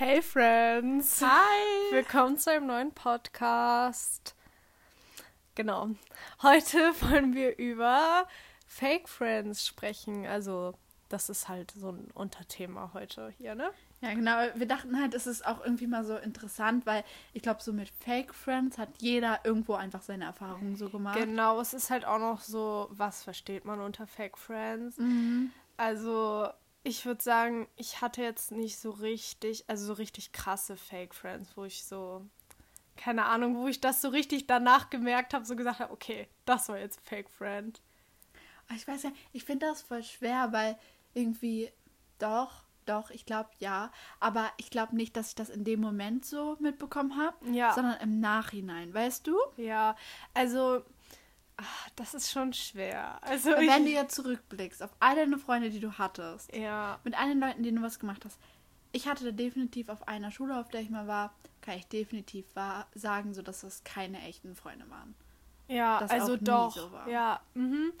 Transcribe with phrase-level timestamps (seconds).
[0.00, 1.20] Hey Friends!
[1.20, 1.92] Hi!
[1.92, 4.34] Willkommen zu einem neuen Podcast.
[5.54, 5.90] Genau.
[6.42, 8.26] Heute wollen wir über
[8.66, 10.24] Fake Friends sprechen.
[10.24, 10.72] Also,
[11.10, 13.72] das ist halt so ein Unterthema heute hier, ne?
[14.00, 14.38] Ja, genau.
[14.54, 17.04] Wir dachten halt, es ist auch irgendwie mal so interessant, weil
[17.34, 21.18] ich glaube, so mit Fake Friends hat jeder irgendwo einfach seine Erfahrungen so gemacht.
[21.18, 24.96] Genau, es ist halt auch noch so, was versteht man unter Fake Friends?
[24.96, 25.52] Mhm.
[25.76, 26.48] Also,
[26.82, 31.56] ich würde sagen, ich hatte jetzt nicht so richtig, also so richtig krasse Fake Friends,
[31.56, 32.24] wo ich so,
[32.96, 36.68] keine Ahnung, wo ich das so richtig danach gemerkt habe, so gesagt habe, okay, das
[36.68, 37.80] war jetzt Fake Friend.
[38.66, 40.78] Aber Ich weiß ja, ich finde das voll schwer, weil
[41.12, 41.70] irgendwie
[42.18, 43.92] doch, doch, ich glaube ja.
[44.18, 47.72] Aber ich glaube nicht, dass ich das in dem Moment so mitbekommen habe, Ja.
[47.74, 49.36] sondern im Nachhinein, weißt du?
[49.56, 49.96] Ja,
[50.34, 50.82] also,
[51.60, 53.18] ach, das ist schon schwer.
[53.22, 56.98] Also, Weil ich, wenn du jetzt zurückblickst auf all deine Freunde, die du hattest, ja,
[57.04, 58.38] mit allen Leuten, denen du was gemacht hast.
[58.92, 62.44] Ich hatte da definitiv auf einer Schule, auf der ich mal war, kann ich definitiv
[62.54, 65.14] war, sagen, so dass das keine echten Freunde waren.
[65.68, 67.08] ja, das also doch, so war.
[67.08, 67.92] ja, mhm.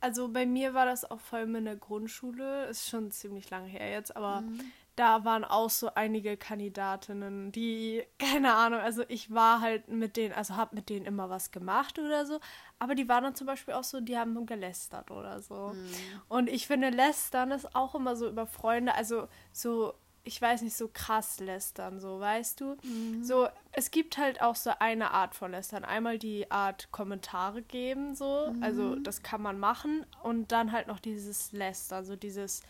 [0.00, 3.68] Also bei mir war das auch vor allem in der Grundschule, ist schon ziemlich lange
[3.68, 4.60] her jetzt, aber Mhm.
[4.96, 10.34] Da waren auch so einige Kandidatinnen, die, keine Ahnung, also ich war halt mit denen,
[10.34, 12.40] also hab mit denen immer was gemacht oder so,
[12.78, 15.72] aber die waren dann zum Beispiel auch so, die haben gelästert oder so.
[15.74, 15.90] Mhm.
[16.28, 20.76] Und ich finde, lästern ist auch immer so über Freunde, also so, ich weiß nicht,
[20.76, 22.76] so krass lästern, so, weißt du?
[23.22, 25.84] So, es gibt halt auch so eine Art von lästern.
[25.84, 30.06] Einmal die Art Kommentare geben, so, also das kann man machen.
[30.22, 32.62] Und dann halt noch dieses Lästern, so dieses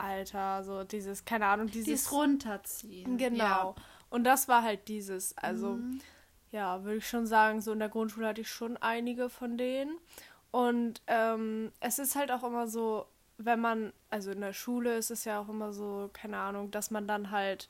[0.00, 1.84] Alter, so dieses, keine Ahnung, dieses.
[1.86, 3.16] Dieses runterziehen.
[3.18, 3.38] Genau.
[3.44, 3.74] Ja.
[4.10, 6.00] Und das war halt dieses, also Mhm.
[6.50, 9.96] ja, würde ich schon sagen, so in der Grundschule hatte ich schon einige von denen.
[10.50, 13.06] Und ähm, es ist halt auch immer so,
[13.38, 16.90] wenn man, also in der Schule ist es ja auch immer so, keine Ahnung, dass
[16.90, 17.68] man dann halt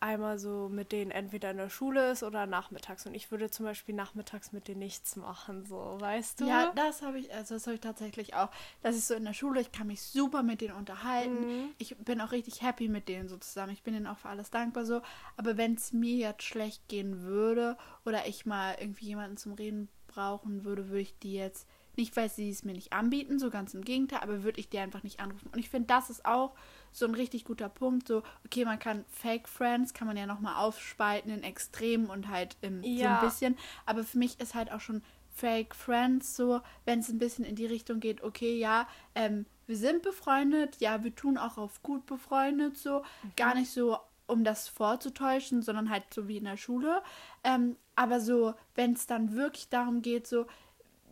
[0.00, 3.06] einmal so mit denen entweder in der Schule ist oder nachmittags.
[3.06, 6.48] Und ich würde zum Beispiel nachmittags mit denen nichts machen, so, weißt du?
[6.48, 8.50] Ja, das habe ich, also das habe ich tatsächlich auch.
[8.82, 11.46] Das ist so in der Schule, ich kann mich super mit denen unterhalten.
[11.46, 11.68] Mhm.
[11.78, 13.72] Ich bin auch richtig happy mit denen so zusammen.
[13.72, 15.00] Ich bin denen auch für alles dankbar so.
[15.36, 19.88] Aber wenn es mir jetzt schlecht gehen würde oder ich mal irgendwie jemanden zum Reden
[20.08, 23.74] brauchen würde, würde ich die jetzt, nicht weil sie es mir nicht anbieten, so ganz
[23.74, 25.50] im Gegenteil, aber würde ich die einfach nicht anrufen.
[25.52, 26.54] Und ich finde, das ist auch
[26.92, 28.08] so ein richtig guter Punkt.
[28.08, 32.56] So, okay, man kann Fake Friends, kann man ja nochmal aufspalten in Extremen und halt
[32.60, 33.14] im, so Ja.
[33.14, 33.56] ein bisschen.
[33.84, 35.02] Aber für mich ist halt auch schon
[35.34, 39.76] Fake Friends so, wenn es ein bisschen in die Richtung geht, okay, ja, ähm, wir
[39.76, 43.02] sind befreundet, ja, wir tun auch auf gut befreundet so,
[43.36, 47.02] gar nicht so, um das vorzutäuschen, sondern halt so wie in der Schule.
[47.44, 50.46] Ähm, aber so, wenn es dann wirklich darum geht, so,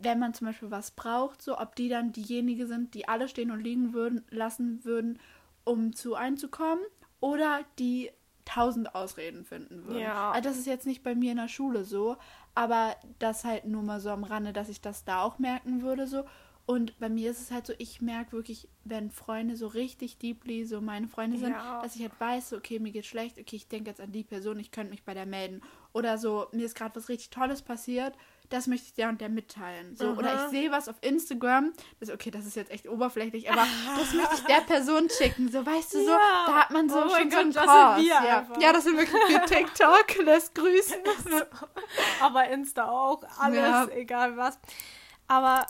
[0.01, 3.51] wenn man zum Beispiel was braucht, so, ob die dann diejenige sind, die alle stehen
[3.51, 5.19] und liegen würden, lassen würden,
[5.64, 6.84] um zu einzukommen,
[7.20, 8.10] oder die
[8.44, 10.00] tausend Ausreden finden würden.
[10.00, 10.32] Ja.
[10.32, 12.16] Also das ist jetzt nicht bei mir in der Schule so,
[12.54, 16.06] aber das halt nur mal so am Rande, dass ich das da auch merken würde
[16.06, 16.25] so.
[16.66, 20.64] Und bei mir ist es halt so, ich merke wirklich, wenn Freunde so richtig deeply
[20.64, 21.82] so meine Freunde sind, Ja.
[21.82, 24.25] dass ich halt weiß, so, okay, mir geht schlecht, okay, ich denke jetzt an die
[24.25, 25.60] Person, ich könnte mich bei der melden.
[25.92, 28.14] Oder so, mir ist gerade was richtig Tolles passiert,
[28.50, 29.97] das möchte ich der und der mitteilen.
[29.97, 30.44] So, oder Aha.
[30.44, 33.66] ich sehe was auf Instagram, das, okay, das ist jetzt echt oberflächlich, aber
[33.97, 35.50] das möchte ich der Person schicken.
[35.50, 36.44] So, weißt du, so, Ja.
[36.47, 38.38] da hat man so Oh schon so einen Gott, das sind wir ja.
[38.38, 38.60] einfach.
[38.60, 40.99] ja, das sind wirklich wir TikTok, lässt grüßen.
[42.21, 43.88] Aber Insta auch, alles, Ja.
[43.88, 44.59] egal was.
[45.26, 45.66] Aber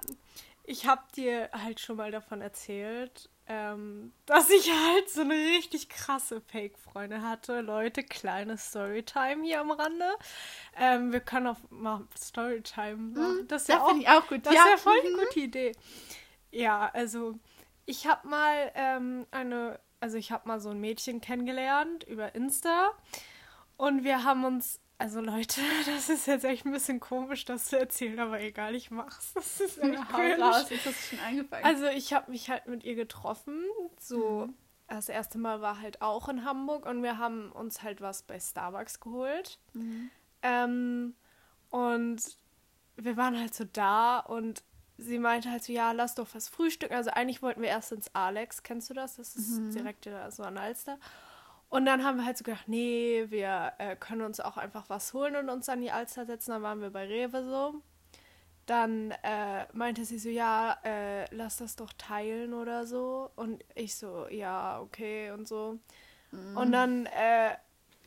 [0.65, 5.88] ich habe dir halt schon mal davon erzählt, ähm, dass ich halt so eine richtig
[5.88, 7.60] krasse Fake-Freunde hatte.
[7.60, 10.09] Leute, kleine Storytime hier am Rande.
[10.77, 13.49] Ähm, wir können auch mal Storytime machen.
[13.49, 14.47] Das ist ja auch, finde ich auch gut.
[14.47, 14.62] das ja.
[14.65, 15.19] ist ja voll die Mhm.
[15.19, 15.72] gute Idee.
[16.50, 17.34] Ja, also
[17.87, 22.93] ich habe mal ähm, eine, also ich habe mal so ein Mädchen kennengelernt über Insta
[23.76, 27.79] und wir haben uns, also Leute, das ist jetzt echt ein bisschen komisch, das zu
[27.79, 29.35] erzählen, aber egal, ich mach's.
[29.35, 30.43] Das ist echt Ja, cringe.
[30.43, 31.65] raus, hast du schon angefangen.
[31.65, 33.63] Also ich habe mich halt mit ihr getroffen,
[34.01, 34.55] so Mhm.
[34.89, 38.41] das erste Mal war halt auch in Hamburg und wir haben uns halt was bei
[38.41, 39.59] Starbucks geholt.
[39.75, 40.11] Mhm.
[40.43, 41.15] Ähm,
[41.71, 42.23] und
[42.97, 44.62] wir waren halt so da und
[44.97, 46.95] sie meinte halt so, ja, lass doch was frühstücken.
[46.95, 49.17] Also eigentlich wollten wir erst ins Alex, kennst du das?
[49.17, 49.71] Das ist Mhm.
[49.73, 50.99] direkt so an Alster.
[51.75, 55.12] Und dann haben wir halt so gedacht, nee, wir äh, können uns auch einfach was
[55.12, 56.53] holen und uns an die Alster setzen.
[56.53, 57.75] Dann waren wir bei Rewe so.
[58.65, 63.29] Dann äh, meinte sie so, ja, äh, lass das doch teilen oder so.
[63.35, 65.81] Und ich so, ja, okay und so.
[66.55, 67.56] Und dann, äh,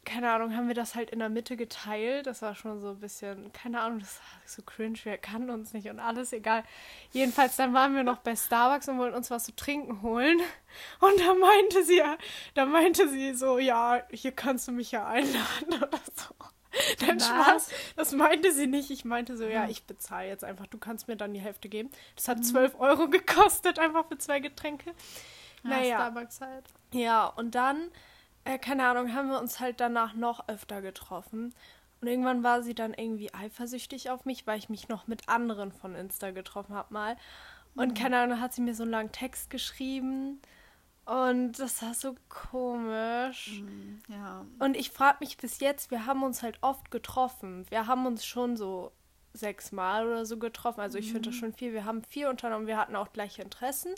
[0.08, 2.28] keine Ahnung, haben wir das halt in der Mitte geteilt.
[2.28, 5.74] Das war schon so ein bisschen, keine Ahnung, das war so cringe, wir kannten uns
[5.74, 6.64] nicht und alles, egal.
[7.12, 10.40] Jedenfalls, dann waren wir noch bei Starbucks und wollten uns was zu trinken holen.
[11.02, 12.02] Und da meinte sie,
[12.54, 16.34] da meinte sie so, ja, hier kannst du mich ja einladen oder so.
[17.06, 17.70] Dann Spaß.
[17.96, 18.92] Das meinte sie nicht.
[18.92, 19.70] Ich meinte so, ja, hm.
[19.70, 20.68] ich bezahle jetzt einfach.
[20.68, 21.90] Du kannst mir dann die Hälfte geben.
[22.16, 22.80] Das hat 12 mhm.
[22.80, 24.92] Euro gekostet, einfach für zwei Getränke.
[25.64, 25.96] Ja, naja.
[25.96, 26.66] Starbucks halt.
[26.92, 27.90] Ja, und dann
[28.48, 31.54] äh, keine Ahnung, haben wir uns halt danach noch öfter getroffen.
[32.00, 35.72] Und irgendwann war sie dann irgendwie eifersüchtig auf mich, weil ich mich noch mit anderen
[35.72, 37.18] von Insta getroffen habe mal.
[37.76, 37.94] Und mhm.
[37.96, 40.40] keine Ahnung, hat sie mir so einen langen Text geschrieben.
[41.06, 43.62] Und das war so komisch.
[43.62, 44.46] Mhm, ja.
[44.60, 47.66] Und ich frage mich bis jetzt, wir haben uns halt oft getroffen.
[47.70, 48.92] Wir haben uns schon so
[49.34, 50.82] sechsmal oder so getroffen.
[50.82, 51.14] Also ich mhm.
[51.14, 51.74] finde das schon viel.
[51.74, 52.68] Wir haben viel unternommen.
[52.68, 53.94] Wir hatten auch gleiche Interessen.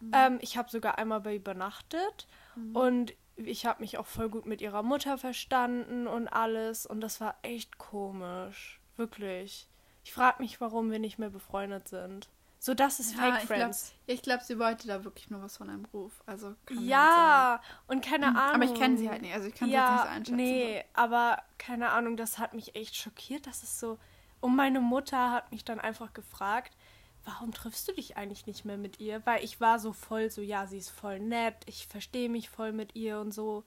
[0.00, 0.10] Mhm.
[0.14, 2.26] Ähm, ich habe sogar einmal bei übernachtet.
[2.54, 2.76] Mhm.
[2.76, 6.86] Und ich habe mich auch voll gut mit ihrer Mutter verstanden und alles.
[6.86, 8.80] Und das war echt komisch.
[8.96, 9.68] Wirklich.
[10.04, 12.28] Ich frage mich, warum wir nicht mehr befreundet sind.
[12.58, 13.92] So, das ist ja, Fake Friends.
[14.06, 16.22] Ich glaube, glaub, sie wollte da wirklich nur was von einem Ruf.
[16.26, 18.36] Also Ja, und keine Ahnung.
[18.36, 20.34] Hm, aber ich kenne sie halt nicht, also ich kann ja, sie jetzt nicht so
[20.34, 20.36] einschätzen.
[20.36, 23.98] Nee, aber keine Ahnung, das hat mich echt schockiert, dass es so.
[24.40, 26.76] Und meine Mutter hat mich dann einfach gefragt,
[27.24, 29.24] warum triffst du dich eigentlich nicht mehr mit ihr?
[29.26, 32.72] Weil ich war so voll so, ja, sie ist voll nett, ich verstehe mich voll
[32.72, 33.64] mit ihr und so.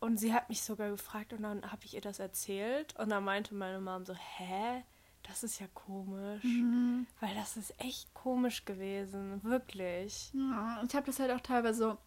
[0.00, 3.24] Und sie hat mich sogar gefragt und dann habe ich ihr das erzählt und dann
[3.24, 4.84] meinte meine Mom so, hä?
[5.22, 6.44] Das ist ja komisch.
[6.44, 7.06] Mhm.
[7.20, 10.30] Weil das ist echt komisch gewesen, wirklich.
[10.34, 11.98] Ja, ich habe das halt auch teilweise so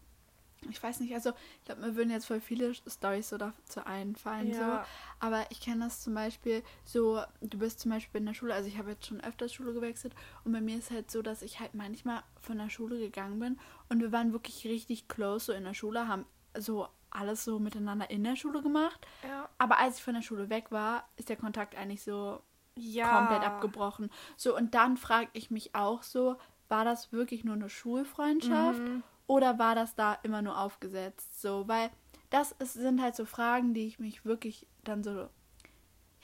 [0.68, 4.50] ich weiß nicht, also ich glaube, mir würden jetzt voll viele Storys so dazu einfallen.
[4.50, 4.82] Ja.
[4.82, 5.26] So.
[5.26, 8.68] Aber ich kenne das zum Beispiel so, du bist zum Beispiel in der Schule, also
[8.68, 10.14] ich habe jetzt schon öfters Schule gewechselt
[10.44, 13.58] und bei mir ist halt so, dass ich halt manchmal von der Schule gegangen bin
[13.88, 16.26] und wir waren wirklich richtig close so in der Schule, haben
[16.56, 19.06] so alles so miteinander in der Schule gemacht.
[19.26, 19.48] Ja.
[19.58, 22.42] Aber als ich von der Schule weg war, ist der Kontakt eigentlich so
[22.74, 23.16] ja.
[23.16, 24.10] komplett abgebrochen.
[24.36, 26.36] So, und dann frage ich mich auch so,
[26.68, 28.80] war das wirklich nur eine Schulfreundschaft?
[28.80, 31.40] Mhm oder war das da immer nur aufgesetzt?
[31.40, 31.90] So, weil
[32.30, 35.28] das ist, sind halt so Fragen, die ich mich wirklich dann so.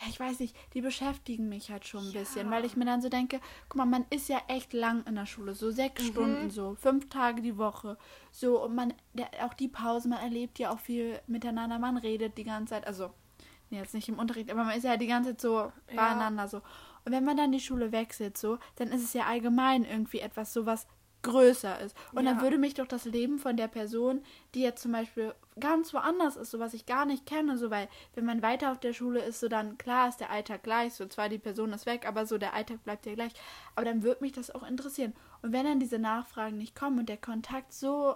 [0.00, 2.20] Ja, ich weiß nicht, die beschäftigen mich halt schon ein ja.
[2.20, 5.14] bisschen, weil ich mir dann so denke, guck mal, man ist ja echt lang in
[5.14, 6.06] der Schule, so sechs mhm.
[6.08, 7.96] Stunden, so fünf Tage die Woche,
[8.32, 12.36] so und man, der, auch die Pause, man erlebt ja auch viel miteinander, man redet
[12.38, 13.10] die ganze Zeit, also
[13.70, 15.72] nee, jetzt nicht im Unterricht, aber man ist ja die ganze Zeit so ja.
[15.94, 16.56] beieinander so.
[17.04, 20.52] Und wenn man dann die Schule wechselt, so, dann ist es ja allgemein irgendwie etwas
[20.52, 20.88] so was
[21.24, 21.96] größer ist.
[22.12, 22.32] Und ja.
[22.32, 24.22] dann würde mich doch das Leben von der Person,
[24.54, 27.88] die jetzt zum Beispiel ganz woanders ist, so was ich gar nicht kenne, so weil,
[28.14, 31.06] wenn man weiter auf der Schule ist, so dann, klar ist der Alltag gleich, so
[31.06, 33.32] zwar die Person ist weg, aber so der Alltag bleibt ja gleich.
[33.74, 35.14] Aber dann würde mich das auch interessieren.
[35.42, 38.14] Und wenn dann diese Nachfragen nicht kommen und der Kontakt so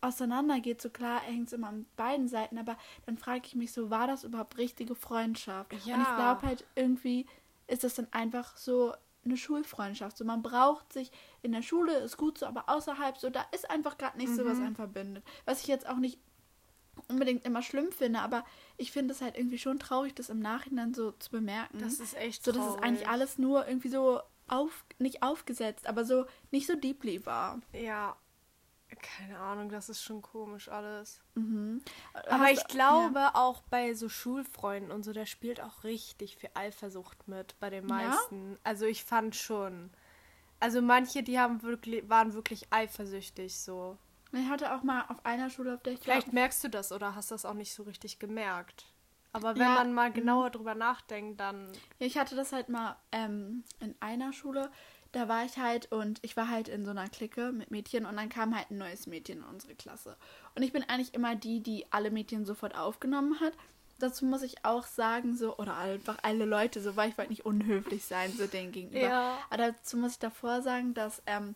[0.00, 2.76] auseinandergeht, so klar hängt es immer an beiden Seiten, aber
[3.06, 5.72] dann frage ich mich so, war das überhaupt richtige Freundschaft?
[5.84, 5.94] Ja.
[5.94, 7.26] Und ich glaube halt irgendwie
[7.68, 8.92] ist das dann einfach so
[9.24, 10.16] eine Schulfreundschaft.
[10.16, 11.10] So, man braucht sich
[11.42, 14.36] in der Schule, ist gut so, aber außerhalb so, da ist einfach gerade nicht mhm.
[14.36, 15.24] so, was einen verbindet.
[15.44, 16.18] Was ich jetzt auch nicht
[17.08, 18.44] unbedingt immer schlimm finde, aber
[18.76, 21.78] ich finde es halt irgendwie schon traurig, das im Nachhinein so zu bemerken.
[21.78, 22.52] Das ist echt so.
[22.52, 26.74] So, dass es eigentlich alles nur irgendwie so auf, nicht aufgesetzt, aber so nicht so
[26.74, 27.60] deeply war.
[27.72, 28.16] Ja,
[29.02, 31.20] keine Ahnung, das ist schon komisch alles.
[31.34, 31.82] Mhm.
[32.12, 33.34] Aber Hast, ich glaube ja.
[33.34, 37.86] auch bei so Schulfreunden und so, da spielt auch richtig viel Eifersucht mit bei den
[37.86, 38.52] meisten.
[38.52, 38.58] Ja?
[38.64, 39.90] Also ich fand schon.
[40.60, 43.98] Also manche, die haben wirklich, waren wirklich eifersüchtig so.
[44.32, 46.92] Ich hatte auch mal auf einer Schule, auf der ich Vielleicht war, merkst du das
[46.92, 48.86] oder hast das auch nicht so richtig gemerkt.
[49.32, 50.14] Aber wenn ja, man mal mhm.
[50.14, 51.68] genauer drüber nachdenkt, dann.
[51.98, 54.70] Ich hatte das halt mal ähm, in einer Schule
[55.12, 58.16] da war ich halt und ich war halt in so einer Clique mit Mädchen und
[58.16, 60.16] dann kam halt ein neues Mädchen in unsere Klasse.
[60.54, 63.52] Und ich bin eigentlich immer die, die alle Mädchen sofort aufgenommen hat.
[63.98, 67.46] Dazu muss ich auch sagen, so, oder einfach alle Leute, so, weil ich wollte nicht
[67.46, 69.00] unhöflich sein, so denen gegenüber.
[69.00, 69.38] Ja.
[69.50, 71.54] Aber dazu muss ich davor sagen, dass ähm,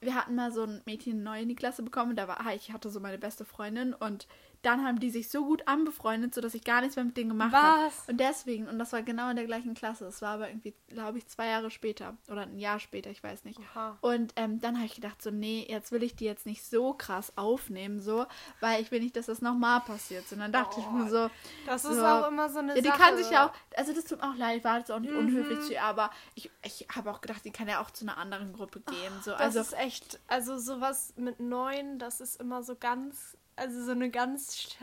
[0.00, 2.16] wir hatten mal so ein Mädchen neu in die Klasse bekommen.
[2.16, 4.26] Da war, ich hatte so meine beste Freundin und
[4.66, 7.54] dann haben die sich so gut anbefreundet, sodass ich gar nichts mehr mit denen gemacht
[7.54, 7.92] habe.
[8.08, 11.18] Und deswegen, und das war genau in der gleichen Klasse, es war aber irgendwie, glaube
[11.18, 13.60] ich, zwei Jahre später oder ein Jahr später, ich weiß nicht.
[13.60, 13.96] Aha.
[14.00, 16.94] Und ähm, dann habe ich gedacht, so, nee, jetzt will ich die jetzt nicht so
[16.94, 18.26] krass aufnehmen, so,
[18.60, 20.24] weil ich will nicht, dass das nochmal passiert.
[20.32, 21.30] Und dann dachte oh, ich mir so.
[21.66, 22.98] Das ist so, auch immer so eine ja, die Sache.
[22.98, 25.12] kann sich ja auch, also das tut mir auch leid, ich war jetzt auch nicht
[25.12, 25.20] mhm.
[25.20, 28.18] unhöflich zu ihr, aber ich, ich habe auch gedacht, die kann ja auch zu einer
[28.18, 29.12] anderen Gruppe gehen.
[29.22, 29.30] So.
[29.30, 33.92] Das also, ist echt, also sowas mit neun, das ist immer so ganz also so
[33.92, 34.76] eine ganz sch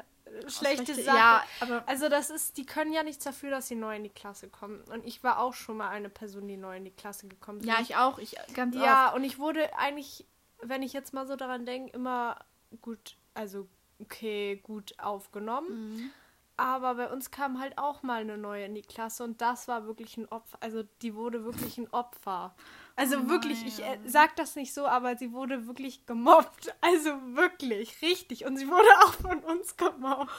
[0.47, 1.17] schlechte Sache.
[1.17, 4.09] Ja, aber also das ist, die können ja nichts dafür, dass sie neu in die
[4.09, 4.81] Klasse kommen.
[4.91, 7.67] Und ich war auch schon mal eine Person, die neu in die Klasse gekommen ist.
[7.67, 8.17] Ja, ich auch.
[8.17, 9.15] Ich ganz Ja, oft.
[9.17, 10.25] und ich wurde eigentlich,
[10.61, 12.39] wenn ich jetzt mal so daran denke, immer
[12.81, 13.67] gut, also
[13.99, 15.95] okay, gut aufgenommen.
[15.97, 16.11] Mhm.
[16.55, 19.87] Aber bei uns kam halt auch mal eine neue in die Klasse und das war
[19.87, 20.57] wirklich ein Opfer.
[20.61, 22.53] Also die wurde wirklich ein Opfer.
[22.95, 26.75] Also Oh wirklich, ich äh, sag das nicht so, aber sie wurde wirklich gemobbt.
[26.81, 28.45] Also wirklich, richtig.
[28.45, 30.29] Und sie wurde auch von uns gemobbt.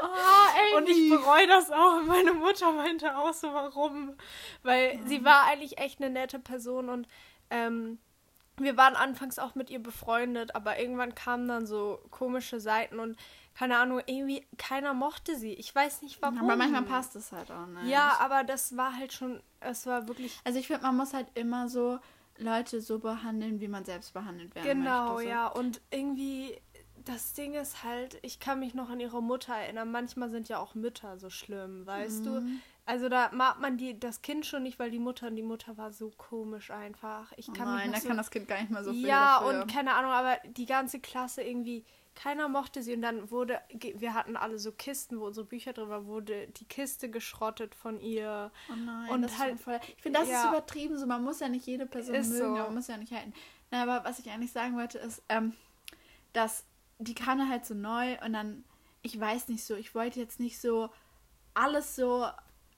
[0.00, 2.02] Oh, Und ich bereue das auch.
[2.04, 4.14] Meine Mutter meinte auch so, warum?
[4.62, 7.08] Weil sie war eigentlich echt eine nette Person und
[7.50, 7.98] ähm,
[8.58, 13.16] wir waren anfangs auch mit ihr befreundet, aber irgendwann kamen dann so komische Seiten und
[13.54, 15.52] keine Ahnung, irgendwie keiner mochte sie.
[15.54, 16.38] Ich weiß nicht warum.
[16.38, 17.86] Aber manchmal passt es halt auch nicht.
[17.86, 20.36] Ja, aber das war halt schon, es war wirklich.
[20.44, 21.98] Also ich finde, man muss halt immer so
[22.38, 25.22] Leute so behandeln, wie man selbst behandelt werden Genau, möchte.
[25.24, 25.28] so.
[25.30, 25.46] ja.
[25.46, 26.60] Und irgendwie,
[27.04, 29.92] das Ding ist halt, ich kann mich noch an ihre Mutter erinnern.
[29.92, 32.40] Manchmal sind ja auch Mütter so schlimm, weißt du?
[32.40, 32.60] Mhm.
[32.86, 35.92] Also da mag man die, das Kind schon nicht, weil die Mutter, die Mutter war
[35.92, 37.32] so komisch einfach.
[37.36, 39.06] Ich Oh kann nein, mich da so, kann das Kind gar nicht mehr so viel
[39.06, 39.62] Ja, dafür.
[39.62, 41.84] und keine Ahnung, aber die ganze Klasse irgendwie,
[42.14, 42.94] keiner mochte sie.
[42.94, 46.64] Und dann wurde, wir hatten alle so Kisten, wo unsere Bücher drin waren, wurde die
[46.64, 48.50] Kiste geschrottet von ihr.
[48.70, 49.80] Oh nein, Und das ist halt- schon voll.
[49.96, 50.48] Ich finde, das ist ja.
[50.50, 50.96] übertrieben.
[50.98, 52.46] So, man muss ja nicht jede Person Ist mögen, so.
[52.54, 53.32] aber man muss ja nicht halten.
[53.70, 55.54] Na, aber was ich eigentlich sagen wollte, ist, ähm,
[56.32, 56.64] dass
[56.98, 58.64] die da halt so neu und dann,
[59.02, 60.90] ich weiß nicht so, ich wollte jetzt nicht so
[61.54, 62.26] alles so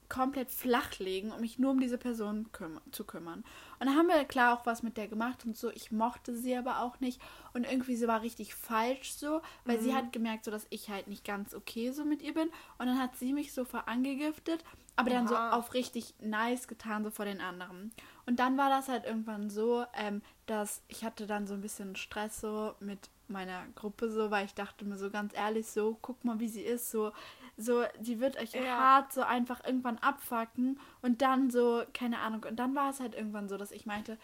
[0.08, 3.44] komplett flachlegen, um mich nur um diese Person küm zu kümmern.
[3.78, 5.70] Und dann haben wir klar auch was mit der gemacht und so.
[5.70, 7.20] Ich mochte sie aber auch nicht.
[7.54, 11.08] Und irgendwie sie war richtig falsch so, weil sie hat gemerkt, so dass ich halt
[11.08, 12.48] nicht ganz okay so mit ihr bin.
[12.78, 14.64] Und dann hat sie mich so verangegiftet,
[14.96, 17.92] aber dann so auf richtig nice getan, so vor den anderen.
[18.24, 21.96] Und dann war das halt irgendwann so, ähm, dass ich hatte dann so ein bisschen
[21.96, 26.24] Stress so mit meiner Gruppe so, weil ich dachte mir so ganz ehrlich so, guck
[26.24, 27.12] mal, wie sie ist, so,
[27.56, 28.62] so, die wird euch Ja.
[28.78, 33.14] hart so einfach irgendwann abfacken und dann so, keine Ahnung, und dann war es halt
[33.14, 34.18] irgendwann so, dass ich meinte,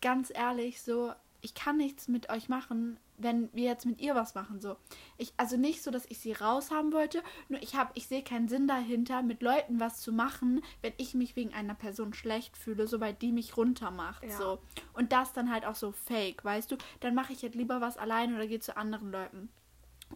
[0.00, 4.34] ganz ehrlich, so, ich kann nichts mit euch machen, wenn wir jetzt mit ihr was
[4.34, 4.76] machen, so.
[5.18, 8.48] Ich, also nicht so, dass ich sie raushaben wollte, nur ich habe, ich sehe keinen
[8.48, 12.86] Sinn dahinter, mit Leuten was zu machen, wenn ich mich wegen einer Person schlecht fühle,
[12.86, 14.30] so weil die mich runtermacht, Ja.
[14.36, 14.58] so.
[14.94, 16.76] Und das dann halt auch so fake, weißt du?
[17.00, 19.48] Dann mache ich halt lieber was allein oder gehe zu anderen Leuten.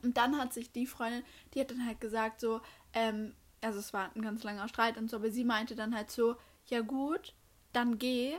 [0.03, 1.23] Und dann hat sich die Freundin,
[1.55, 2.61] die hat dann halt gesagt so,
[2.95, 6.11] ähm, also es war ein ganz langer Streit und so, aber sie meinte dann halt
[6.11, 7.35] so, ja gut,
[7.73, 8.35] dann geh,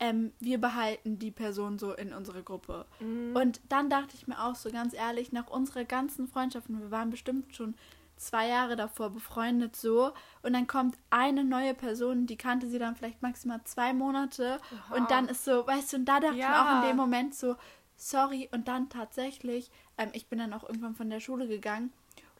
[0.00, 2.86] ähm, wir behalten die Person so in unsere Gruppe.
[3.00, 3.36] Mhm.
[3.36, 6.90] Und dann dachte ich mir auch so ganz ehrlich, nach unserer ganzen Freundschaft, und wir
[6.90, 7.74] waren bestimmt schon
[8.16, 12.96] zwei Jahre davor befreundet so, und dann kommt eine neue Person, die kannte sie dann
[12.96, 14.96] vielleicht maximal zwei Monate, Oha.
[14.96, 16.78] und dann ist so, weißt du, und da dachte ich mir Ja.
[16.80, 17.56] auch in dem Moment so,
[17.96, 21.92] sorry, und dann tatsächlich, ähm, ich bin dann auch irgendwann von der Schule gegangen.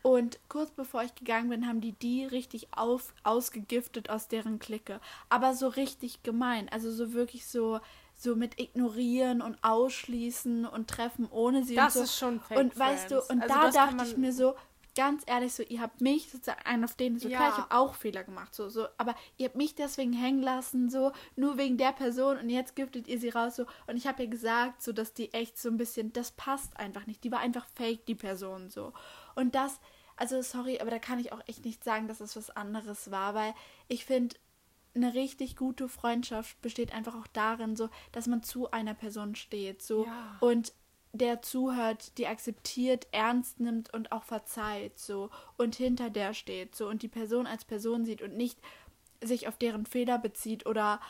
[0.03, 5.01] Und kurz bevor ich gegangen bin, haben die die richtig auf, ausgegiftet aus deren Clique.
[5.31, 6.69] Aber so richtig gemein.
[6.69, 7.81] Also so wirklich so,
[8.15, 12.05] so mit ignorieren und ausschließen und treffen ohne sie Das und so.
[12.05, 14.55] ist schon Fake Und weißt du, und Also da dachte ich mir so,
[14.95, 17.63] ganz ehrlich, so, ihr habt mich sozusagen einen auf den, so klar, ich Ja.
[17.65, 21.59] habe auch Fehler gemacht, so, so, aber ihr habt mich deswegen hängen lassen, so, nur
[21.59, 24.83] wegen der Person und jetzt giftet ihr sie raus, so, und ich habe ja gesagt,
[24.83, 28.07] so, dass die echt so ein bisschen, das passt einfach nicht, die war einfach fake,
[28.07, 28.93] die Person, so.
[29.35, 29.81] Und das,
[30.17, 33.35] also, sorry, aber da kann ich auch echt nicht sagen, dass es was anderes war,
[33.35, 33.53] weil
[33.89, 34.37] ich finde,
[34.95, 39.83] eine richtig gute Freundschaft besteht einfach auch darin, so, dass man zu einer Person steht,
[39.83, 40.37] so, Ja.
[40.41, 40.73] und
[41.15, 46.89] der zuhört, die akzeptiert, ernst nimmt und auch verzeiht, so, und hinter der steht, so,
[46.89, 48.59] und die Person als Person sieht und nicht
[49.23, 51.01] sich auf deren Fehler bezieht oder,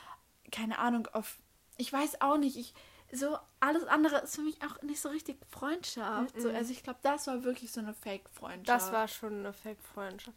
[0.53, 1.39] keine Ahnung, auf,
[1.79, 2.75] ich weiß auch nicht, ich,
[3.11, 6.55] so, alles andere ist für mich auch nicht so richtig Freundschaft, so, Mhm.
[6.55, 8.69] also ich glaube, das war wirklich so eine Fake-Freundschaft.
[8.69, 10.37] Das war schon eine Fake-Freundschaft.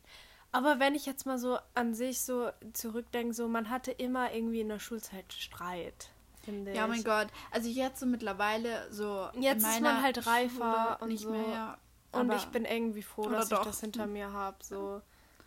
[0.54, 4.62] Aber wenn ich jetzt mal so an sich so zurückdenke, so man hatte immer irgendwie
[4.62, 6.10] in der Schulzeit Streit,
[6.48, 6.89] finde Ja, ich.
[6.89, 7.27] mein Gott.
[7.51, 9.27] Also jetzt so mittlerweile so.
[9.39, 10.50] Jetzt ist man halt reifer
[10.86, 11.32] Schule und nicht so.
[11.32, 11.48] mehr.
[11.50, 11.77] Ja.
[12.13, 13.60] Und ich bin irgendwie froh, dass doch.
[13.62, 14.58] ich das hinter mir habe.
[14.63, 15.01] So,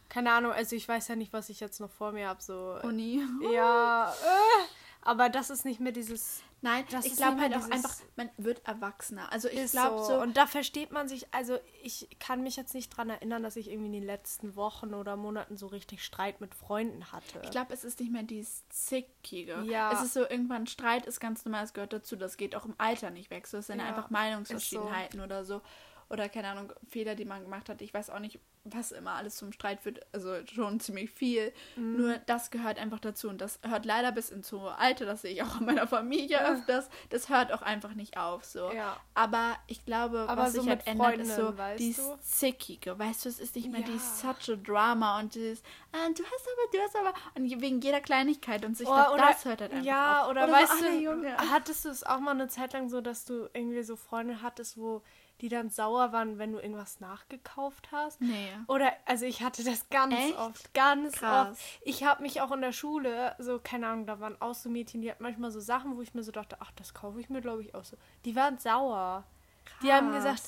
[0.08, 2.42] keine Ahnung, also ich weiß ja nicht, was ich jetzt noch vor mir habe.
[2.42, 3.22] So, Uni.
[3.52, 4.64] ja, äh,
[5.02, 6.42] aber das ist nicht mehr dieses.
[6.62, 9.32] Nein, Das ich ist glaube halt auch einfach, man wird erwachsener.
[9.32, 10.04] Also ich glaube so.
[10.04, 10.20] so.
[10.20, 13.70] Und da versteht man sich, also ich kann mich jetzt nicht dran erinnern, dass ich
[13.70, 17.40] irgendwie in den letzten Wochen oder Monaten so richtig Streit mit Freunden hatte.
[17.42, 19.62] ich glaube, es ist nicht mehr dieses Zickige.
[19.64, 19.92] Ja.
[19.92, 22.16] Es ist so, irgendwann Streit ist ganz normal, es gehört dazu.
[22.16, 23.46] Das geht auch im Alter nicht weg.
[23.46, 25.62] So, es sind Ja, einfach Meinungsverschiedenheiten oder so.
[26.10, 27.80] Oder keine Ahnung, Fehler, die man gemacht hat.
[27.82, 30.00] Ich weiß auch nicht, was immer alles zum Streit führt.
[30.12, 31.52] Also schon ziemlich viel.
[31.76, 31.96] Mhm.
[31.96, 33.28] Nur das gehört einfach dazu.
[33.28, 35.06] Und das hört leider bis ins hohe Alter.
[35.06, 36.88] Das sehe ich auch in meiner Familie öfters.
[37.08, 38.44] Das hört auch einfach nicht auf.
[38.44, 38.70] So.
[38.72, 38.98] Ja.
[39.14, 42.18] Aber ich glaube, Aber was so sich halt mit ändert, ist so dieses du?
[42.20, 42.98] Zickige.
[42.98, 43.86] Weißt du, es ist nicht mehr Ja.
[43.86, 47.14] dieses such a Drama und dieses, ah, du hast aber, du hast aber.
[47.34, 48.64] Und wegen jeder Kleinigkeit.
[48.64, 50.30] Und so, ich Oh, glaube, oder- das hört halt einfach ja, auf.
[50.30, 51.36] oder, so, weißt der du, Junge.
[51.36, 54.78] hattest du es auch mal eine Zeit lang so, dass du irgendwie so Freunde hattest,
[54.78, 55.02] wo
[55.40, 58.20] die dann sauer waren, wenn du irgendwas nachgekauft hast.
[58.20, 58.50] Nee.
[58.66, 60.36] Oder, also ich hatte das ganz Echt?
[60.38, 61.52] oft, ganz Krass.
[61.52, 61.60] oft.
[61.82, 65.00] Ich habe mich auch in der Schule, so, keine Ahnung, da waren auch so Mädchen,
[65.00, 67.40] die hatten manchmal so Sachen, wo ich mir so dachte, ach, das kaufe ich mir,
[67.40, 67.96] glaube ich, auch so.
[68.26, 69.24] Die waren sauer.
[69.82, 70.24] Die haben Krass.
[70.24, 70.42] gesagt,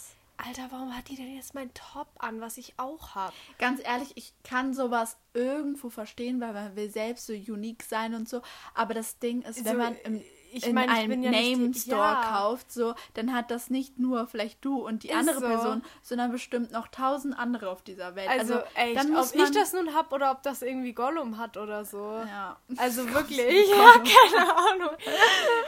[0.46, 3.32] Alter, warum hat die denn jetzt mein Top an, was ich auch habe?
[3.58, 8.28] Ganz ehrlich, ich kann sowas irgendwo verstehen, weil man will selbst so unique sein und
[8.28, 8.42] so.
[8.74, 10.22] Aber das Ding ist, wenn So, man im,
[10.52, 12.30] ich in mein, ich einem ja nicht die- Name-Store ja.
[12.32, 15.46] kauft, so, dann hat das nicht nur vielleicht du und die Ist andere so.
[15.46, 18.28] Person, sondern bestimmt noch tausend andere auf dieser Welt.
[18.28, 21.38] Also, echt, dann muss ob man, ich das nun hab oder ob das irgendwie Gollum
[21.38, 21.98] hat oder so.
[22.26, 22.58] Ja.
[22.76, 23.38] Also wirklich,
[23.70, 24.96] ja, keine Ahnung.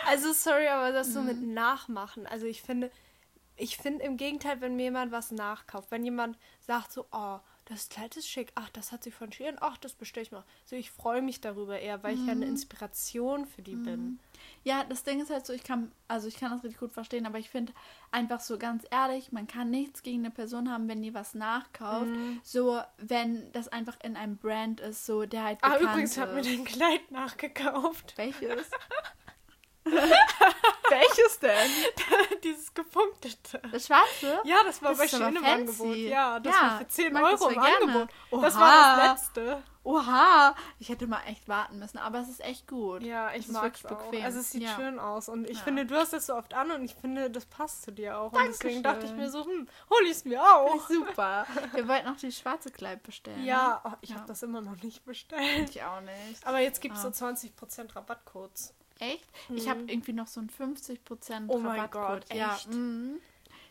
[0.06, 1.54] Also sorry, aber das so mit Mhm.
[1.54, 2.26] Nachmachen.
[2.26, 2.90] Also ich finde,
[3.56, 7.88] ich finde im Gegenteil, wenn mir jemand was nachkauft, wenn jemand sagt so, oh, das
[7.88, 10.44] Kleid ist schick, ach, das hat sie von Shein, ach, das bestelle ich mal.
[10.66, 12.42] So, ich freue mich darüber eher, weil ich ja Mhm.
[12.42, 14.18] eine Inspiration für die bin.
[14.64, 17.24] Ja, das Ding ist halt so, ich kann, also ich kann das richtig gut verstehen,
[17.24, 17.72] aber ich finde
[18.10, 22.10] einfach so ganz ehrlich, man kann nichts gegen eine Person haben, wenn die was nachkauft.
[22.10, 22.40] Mhm.
[22.44, 26.16] So, wenn das einfach in einem Brand ist, so der halt Ah, übrigens, ist.
[26.16, 28.12] ich habe mir den Kleid nachgekauft.
[28.18, 28.68] Welches?
[30.90, 31.70] Welches denn?
[32.42, 33.60] Dieses gepunktete.
[33.72, 34.38] Das schwarze?
[34.44, 35.44] Ja, das war Das bei Shein im.
[35.44, 35.96] Angebot.
[35.96, 37.76] Ja, das Ja, war für 10 mag das Euro im gerne.
[37.92, 38.08] Angebot.
[38.44, 38.60] Das Oha.
[38.60, 39.62] war das letzte.
[39.82, 40.54] Oha!
[40.78, 43.02] Ich hätte mal echt warten müssen, aber es ist echt gut.
[43.02, 44.04] Ja, ich mag wirklich es auch.
[44.04, 44.24] bequem.
[44.24, 44.74] Also es sieht Ja.
[44.76, 45.64] schön aus und ich Ja.
[45.64, 48.32] finde, du hast es so oft an und ich finde, das passt zu dir auch.
[48.32, 50.80] Und deswegen dachte ich mir so, hm, hol ich es mir auch.
[50.88, 51.46] Super.
[51.74, 53.44] Wir wollten noch die schwarze Kleid bestellen.
[53.44, 54.16] Ja, oh, ich Ja.
[54.16, 55.68] habe das immer noch nicht bestellt.
[55.70, 56.46] Ich auch nicht.
[56.46, 57.12] Aber jetzt gibt es Ah.
[57.12, 58.72] so 20% Rabattcodes.
[59.00, 59.26] Echt?
[59.50, 61.90] Ich habe irgendwie noch so einen 50% Oh mein.
[61.90, 62.54] Gott, ja.
[62.54, 62.68] echt?
[62.70, 63.20] mhm.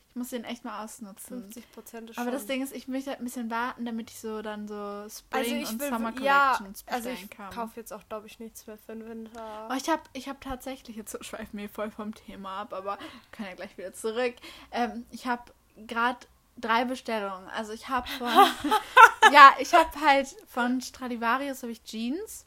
[0.09, 1.49] Ich muss den echt mal ausnutzen.
[1.51, 4.19] 50% ist Aber das schon- Ding ist, ich möchte halt ein bisschen warten, damit ich
[4.19, 7.49] so dann so Spring also ich und will, Summer ja, Collections also bestellen ich kann.
[7.51, 9.69] kaufe jetzt auch, glaube ich, nichts mehr für den Winter.
[9.71, 12.99] Oh, ich habe ich hab tatsächlich, jetzt schweifen wir voll vom Thema ab, aber
[13.31, 14.35] kann ja gleich wieder zurück.
[14.71, 15.51] Ähm, ich habe
[15.87, 16.19] gerade
[16.57, 17.49] drei Bestellungen.
[17.49, 18.29] Also ich habe von,
[19.33, 22.45] ja, ich habe halt von Stradivarius habe ich Jeans,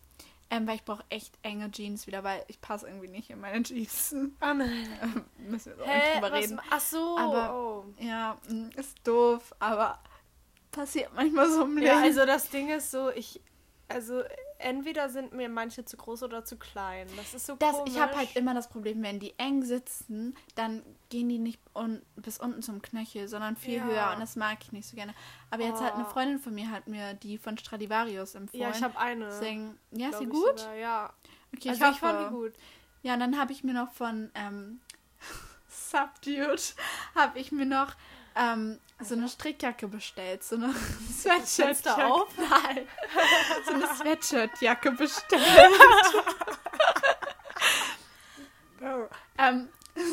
[0.51, 3.63] ähm, weil ich brauche echt enge Jeans wieder, weil ich passe irgendwie nicht in meine
[3.63, 4.15] Jeans.
[4.41, 4.89] Ah, nein.
[5.03, 5.97] Ähm, Müssen wir so Hä?
[5.99, 6.61] nicht drüber Was, reden.
[6.71, 7.19] ach so.
[7.19, 7.85] Aber- oh.
[7.99, 9.99] Ja, mm, ist doof, aber
[10.71, 11.87] passiert manchmal so im Leben.
[11.87, 13.41] Ja, also das Ding ist so, ich,
[13.89, 14.23] also
[14.59, 17.07] entweder sind mir manche zu groß oder zu klein.
[17.17, 17.93] Das ist so Das, komisch.
[17.95, 22.03] ich habe halt immer das Problem, wenn die eng sitzen, dann gehen die nicht un
[22.17, 23.85] bis unten zum Knöchel, sondern viel Ja.
[23.85, 25.15] höher und das mag ich nicht so gerne.
[25.51, 26.11] Aber jetzt hat eine Oh.
[26.11, 28.63] Freundin von mir hat mir die von Stradivarius empfohlen.
[28.63, 29.27] Ja, ich habe eine.
[29.27, 30.59] Deswegen, ja, ist sie gut?
[30.61, 31.13] Sogar, ja.
[31.55, 32.53] Okay, also ich, ich fand die gut.
[33.03, 34.81] Ja, und dann habe ich mir noch von ähm,
[35.69, 36.75] Subdued
[37.15, 37.95] habe ich mir noch
[38.35, 40.73] ähm, so eine Strickjacke bestellt, so eine
[41.13, 42.29] Sweatshirt da auf?
[42.39, 42.87] Nein,
[43.67, 45.43] so eine Sweatshirtjacke bestellt.
[49.39, 49.69] ähm,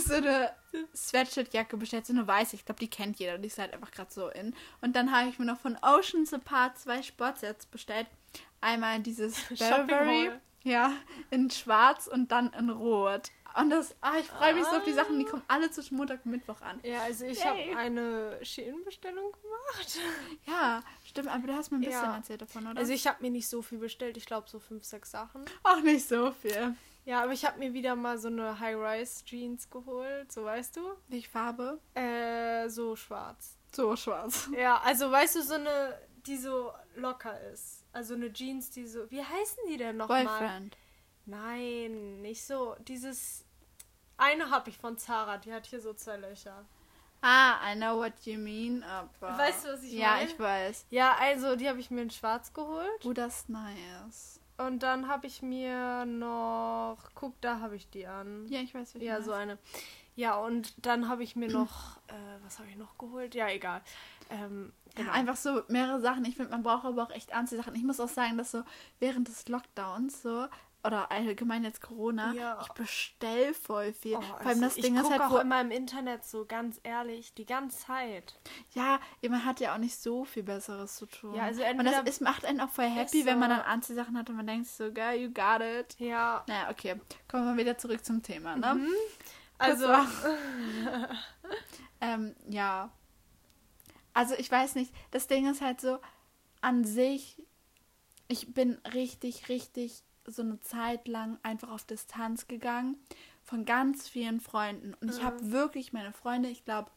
[0.05, 0.51] so eine
[0.95, 2.55] Sweatshirtjacke bestellt, so eine weiße.
[2.55, 3.37] Ich glaube, die kennt jeder.
[3.37, 4.55] Die ist halt einfach gerade so in.
[4.81, 8.07] Und dann habe ich mir noch von Oceans Apart zwei Sportsets bestellt.
[8.61, 10.31] Einmal dieses Burberry,
[10.63, 10.93] ja,
[11.29, 13.29] in schwarz und dann in rot.
[13.59, 15.15] Und das, ah, ich freue mich so auf die Sachen.
[15.15, 15.19] Ah.
[15.19, 16.79] Die kommen alle zwischen Montag und Mittwoch an.
[16.83, 19.99] Ja, also ich habe eine Shein-Bestellung gemacht.
[20.45, 22.15] Ja, stimmt, aber du hast mir ein bisschen Ja.
[22.15, 22.79] erzählt davon, oder?
[22.79, 24.17] Also ich habe mir nicht so viel bestellt.
[24.17, 25.45] Ich glaube so fünf, sechs Sachen.
[25.63, 26.75] auch nicht so viel.
[27.05, 30.31] Ja, aber ich habe mir wieder mal so eine High-Rise-Jeans geholt.
[30.31, 30.81] So, weißt du?
[31.09, 31.79] Welche Farbe?
[31.95, 33.57] Äh, so schwarz.
[33.75, 34.49] So schwarz.
[34.57, 37.83] Ja, also weißt du, so eine, die so locker ist.
[37.91, 39.09] Also eine Jeans, die so.
[39.11, 40.23] Wie heißen die denn nochmal?
[40.25, 40.77] Boyfriend.
[41.25, 42.75] Nein, nicht so.
[42.87, 43.45] Dieses.
[44.17, 46.63] Eine habe ich von Zara, die hat hier so zwei Löcher.
[47.21, 49.37] Ah, I know what you mean, aber...
[49.37, 50.25] Weißt du, was ich Ja, meine?
[50.29, 50.85] ich weiß.
[50.89, 53.05] Ja, also die habe ich mir in schwarz geholt.
[53.05, 54.39] Oh, das ist nice.
[54.57, 56.97] Und dann habe ich mir noch.
[57.15, 58.45] Guck, da habe ich die an.
[58.49, 59.57] Ja, ich weiß, wie Ja, so eine.
[60.15, 61.97] Ja, und dann habe ich mir noch.
[62.07, 63.33] Äh, was habe ich noch geholt?
[63.33, 63.81] Ja, egal.
[64.29, 65.11] Ähm, Ja, genau.
[65.13, 66.23] einfach so mehrere Sachen.
[66.25, 67.73] Ich finde, man braucht aber auch echt Anziehsachen.
[67.73, 68.63] Ich muss auch sagen, dass so
[68.99, 70.45] während des Lockdowns so
[70.85, 72.59] oder allgemein jetzt Corona, Ja.
[72.61, 74.17] ich bestell voll viel.
[74.17, 76.45] Oh, Vor allem also das ich Ding ist halt, auch wo, immer im Internet so
[76.45, 78.37] ganz ehrlich die ganze Zeit.
[78.73, 81.35] ja, man hat ja auch nicht so viel Besseres zu tun.
[81.35, 84.17] Ja, also und das ist, macht einen auch voll happy, Ist wenn man dann Anziehsachen
[84.17, 85.95] hat und man denkt so, geil, you got it.
[85.99, 86.99] Ja, Naja, okay.
[87.29, 88.87] Kommen wir wieder zurück zum Thema, ne?
[89.57, 90.07] also war-
[92.01, 92.91] Ähm, ja.
[94.13, 95.99] Also ich weiß nicht, das Ding ist halt so,
[96.61, 97.41] an sich,
[98.27, 102.97] ich bin richtig, richtig so eine Zeit lang einfach auf Distanz gegangen
[103.43, 104.93] von ganz vielen Freunden.
[104.95, 105.23] Und ich Mhm.
[105.25, 106.89] habe wirklich meine Freunde, ich glaube,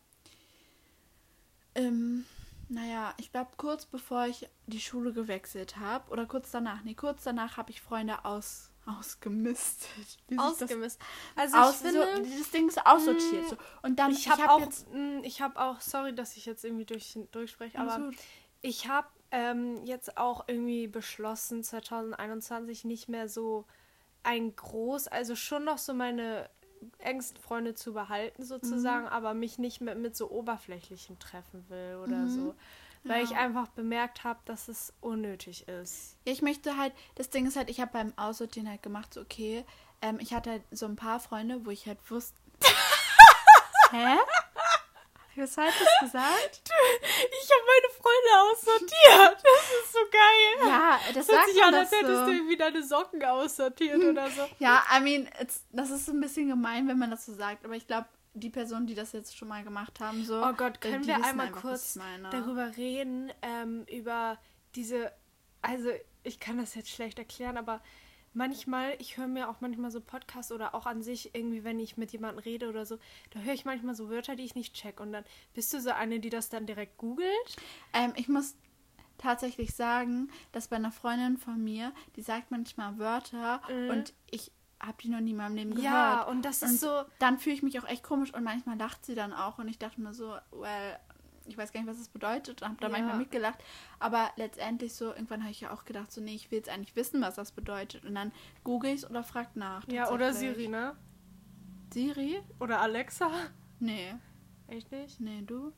[1.75, 2.25] ähm,
[2.69, 7.25] naja, ich glaube kurz bevor ich die Schule gewechselt habe, oder kurz danach, nee, kurz
[7.25, 9.89] danach habe ich Freunde aus ausgemistet.
[10.37, 11.03] Ausgemistet.
[11.35, 13.45] Das, Also ich aus, finde, so, das Ding ist aussortiert.
[13.45, 13.57] Mm, So.
[13.83, 14.89] Und dann, ich habe hab auch, jetzt.
[14.93, 18.17] mh, ich habe auch, sorry, dass ich jetzt irgendwie durch, durchspreche, aber gut.
[18.63, 23.67] ich habe ähm, jetzt auch irgendwie beschlossen, 2021 nicht mehr so
[24.23, 26.49] ein groß, also schon noch so meine
[26.99, 29.11] engsten Freunde zu behalten sozusagen, Mhm.
[29.11, 32.55] aber mich nicht mehr mit so oberflächlichen treffen will oder so.
[33.05, 33.37] Weil ich Mhm.
[33.37, 33.43] Ja.
[33.43, 36.17] einfach bemerkt habe, dass es unnötig ist.
[36.27, 39.21] Ja, ich möchte halt, das Ding ist halt, ich habe beim Aussortieren halt gemacht, so
[39.21, 39.65] okay,
[40.03, 42.35] ähm, ich hatte halt so ein paar Freunde, wo ich halt wusste.
[43.91, 44.17] Hä?
[45.37, 46.63] Was hat das gesagt?
[46.65, 49.43] Ich habe meine Freunde aussortiert.
[49.43, 50.69] Das ist so geil.
[50.69, 52.25] Ja, das Das sagt sich man an, das als hättest so.
[52.27, 54.49] du irgendwie deine Socken aussortiert oder so.
[54.59, 55.29] Ja, I mean,
[55.73, 58.87] das ist ein bisschen gemein, wenn man das so sagt, aber ich glaube, die Personen,
[58.87, 60.43] die das jetzt schon mal gemacht haben, so.
[60.43, 61.99] Oh Gott, können wir einmal einfach, kurz
[62.31, 64.39] darüber reden, ähm, über
[64.75, 65.13] diese,
[65.63, 65.91] also
[66.23, 67.81] ich kann das jetzt schlecht erklären, aber
[68.37, 71.97] manchmal, ich höre mir auch manchmal so Podcasts oder auch an sich irgendwie, wenn ich
[71.97, 72.99] mit jemandem rede oder so,
[73.31, 75.91] da höre ich manchmal so Wörter, die ich nicht check und dann bist du so
[75.91, 77.57] eine, die das dann direkt googelt.
[77.93, 78.55] Ähm, ich muss
[79.19, 83.91] tatsächlich sagen, dass bei einer Freundin von mir, die sagt manchmal Wörter Mhm.
[83.91, 85.91] und ich habe die noch nie in meinem Leben gehört.
[85.91, 88.77] Ja, und das ist Und so, dann fühle ich mich auch echt komisch und manchmal
[88.77, 90.99] lacht sie dann auch und ich dachte mir so, well,
[91.47, 92.93] ich weiß gar nicht, was das bedeutet und habe da Ja.
[92.93, 93.59] manchmal mitgelacht.
[93.99, 96.97] Aber letztendlich so, irgendwann habe ich ja auch gedacht, so, nee, ich will jetzt eigentlich
[96.97, 98.05] wissen, was das bedeutet.
[98.05, 98.33] Und dann
[98.65, 99.87] google ich es oder frag nach.
[99.89, 100.33] ja, oder.
[100.33, 100.97] Siri, ne?
[101.93, 102.39] Siri?
[102.61, 103.31] Oder Alexa?
[103.79, 104.15] Nee.
[104.69, 105.21] Echt nicht?
[105.21, 105.73] Nee, du?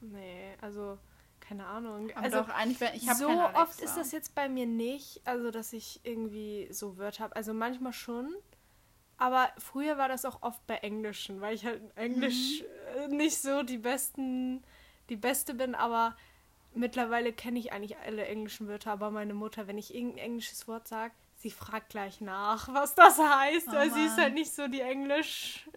[0.00, 0.98] Nee, also
[1.40, 2.10] keine Ahnung.
[2.14, 5.50] Aber also doch, eigentlich, ich habe so oft ist das jetzt bei mir nicht, also
[5.50, 7.36] dass ich irgendwie so Wörter habe.
[7.36, 8.34] Also manchmal schon.
[9.16, 13.12] Aber früher war das auch oft bei Englischen, weil ich halt Englisch Mhm.
[13.12, 14.62] äh, nicht so die besten,
[15.08, 16.16] die Beste bin, aber
[16.74, 20.88] mittlerweile kenne ich eigentlich alle englischen Wörter, aber meine Mutter, wenn ich irgendein englisches Wort
[20.88, 24.68] sage, sie fragt gleich nach, was das heißt, Oh weil sie ist halt nicht so
[24.68, 25.68] die Englisch.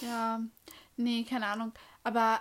[0.00, 0.40] Ja,
[0.96, 1.72] nee, keine Ahnung.
[2.02, 2.40] Aber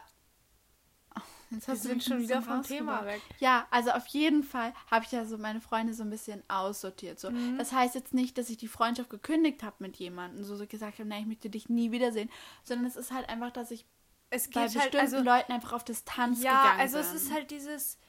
[1.15, 3.21] oh, jetzt Wir hast du sind schon wieder vom Thema weg.
[3.39, 7.19] Ja, also auf jeden Fall habe ich ja so meine Freunde so ein bisschen aussortiert.
[7.19, 7.29] So.
[7.29, 7.57] Mhm.
[7.57, 10.99] Das heißt jetzt nicht, dass ich die Freundschaft gekündigt habe mit jemandem, so, so gesagt
[10.99, 12.29] habe, nein, ich möchte dich nie wiedersehen,
[12.63, 13.85] sondern es ist halt einfach, dass ich
[14.31, 17.05] Es bei geht halt, bestimmten also Leuten einfach auf Distanz Ja, gegangen also bin.
[17.05, 17.99] es ist halt dieses,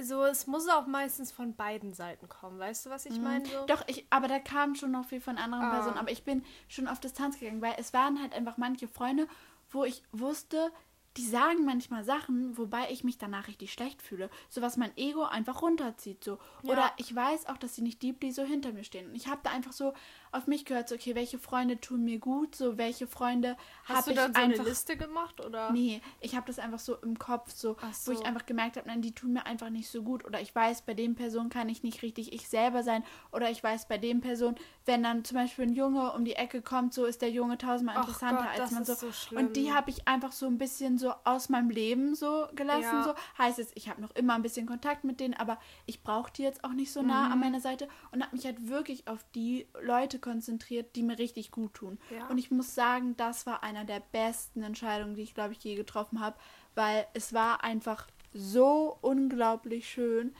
[0.00, 3.44] so, es muss auch meistens von beiden Seiten kommen, weißt du, was ich meine?
[3.44, 3.62] So?
[3.62, 3.66] Mhm.
[3.66, 5.70] Doch, ich, aber da kam schon noch viel von anderen Ah.
[5.74, 5.98] Personen.
[5.98, 9.28] Aber ich bin schon auf Distanz gegangen, weil es waren halt einfach manche Freunde,
[9.70, 10.72] wo ich wusste,
[11.16, 14.30] die sagen manchmal Sachen, wobei ich mich danach richtig schlecht fühle.
[14.48, 16.24] So was mein Ego einfach runterzieht.
[16.24, 16.38] So.
[16.62, 16.72] Ja.
[16.72, 19.06] Oder ich weiß auch, dass sie nicht deeply so hinter mir stehen.
[19.08, 19.92] Und ich habe da einfach so
[20.34, 24.04] auf mich gehört, so, okay, welche Freunde tun mir gut, so welche Freunde Hast habe
[24.06, 24.58] du ich dann so einfach.
[24.60, 25.70] eine Liste gemacht oder?
[25.72, 28.24] Nee, ich habe das einfach so im Kopf, so, Ach wo ich so.
[28.24, 30.24] einfach gemerkt habe, nein, die tun mir einfach nicht so gut.
[30.24, 33.04] Oder ich weiß, bei dem Person kann ich nicht richtig ich selber sein.
[33.32, 34.54] Oder ich weiß, bei dem Person,
[34.86, 37.96] wenn dann zum Beispiel ein Junge um die Ecke kommt, so ist der Junge tausendmal
[37.96, 38.94] interessanter Gott, als man so.
[38.94, 42.82] so und die habe ich einfach so ein bisschen so aus meinem Leben so gelassen.
[42.82, 43.04] Ja.
[43.04, 46.32] So heißt jetzt, ich habe noch immer ein bisschen Kontakt mit denen, aber ich brauche
[46.32, 47.32] die jetzt auch nicht so nah Mhm.
[47.32, 51.52] an meiner Seite und habe mich halt wirklich auf die Leute konzentriert, die mir richtig
[51.52, 51.98] gut tun.
[52.10, 52.26] Ja.
[52.28, 55.76] Und ich muss sagen, das war einer der besten Entscheidungen, die ich, glaube ich, je
[55.76, 56.36] getroffen habe,
[56.74, 60.34] weil es war einfach so unglaublich schön.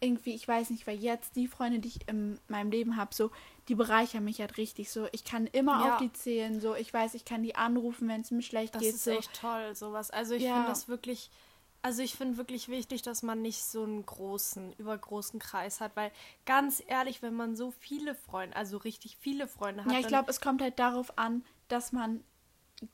[0.00, 3.30] Irgendwie, ich weiß nicht, weil jetzt die Freunde, die ich in meinem Leben habe, so,
[3.68, 5.08] die bereichern mich halt richtig so.
[5.12, 5.92] Ich kann immer Ja.
[5.94, 6.74] auf die zählen, so.
[6.74, 8.94] Ich weiß, ich kann die anrufen, wenn es mir schlecht Das geht.
[8.94, 9.10] ist so.
[9.12, 10.10] echt toll, sowas.
[10.10, 10.54] Also ich Ja.
[10.54, 11.30] finde das wirklich,
[11.84, 16.10] also ich finde wirklich wichtig, dass man nicht so einen großen, übergroßen Kreis hat, weil
[16.46, 20.30] ganz ehrlich, wenn man so viele Freunde, also richtig viele Freunde hat, Ja, ich glaube,
[20.30, 22.24] es kommt halt darauf an, dass man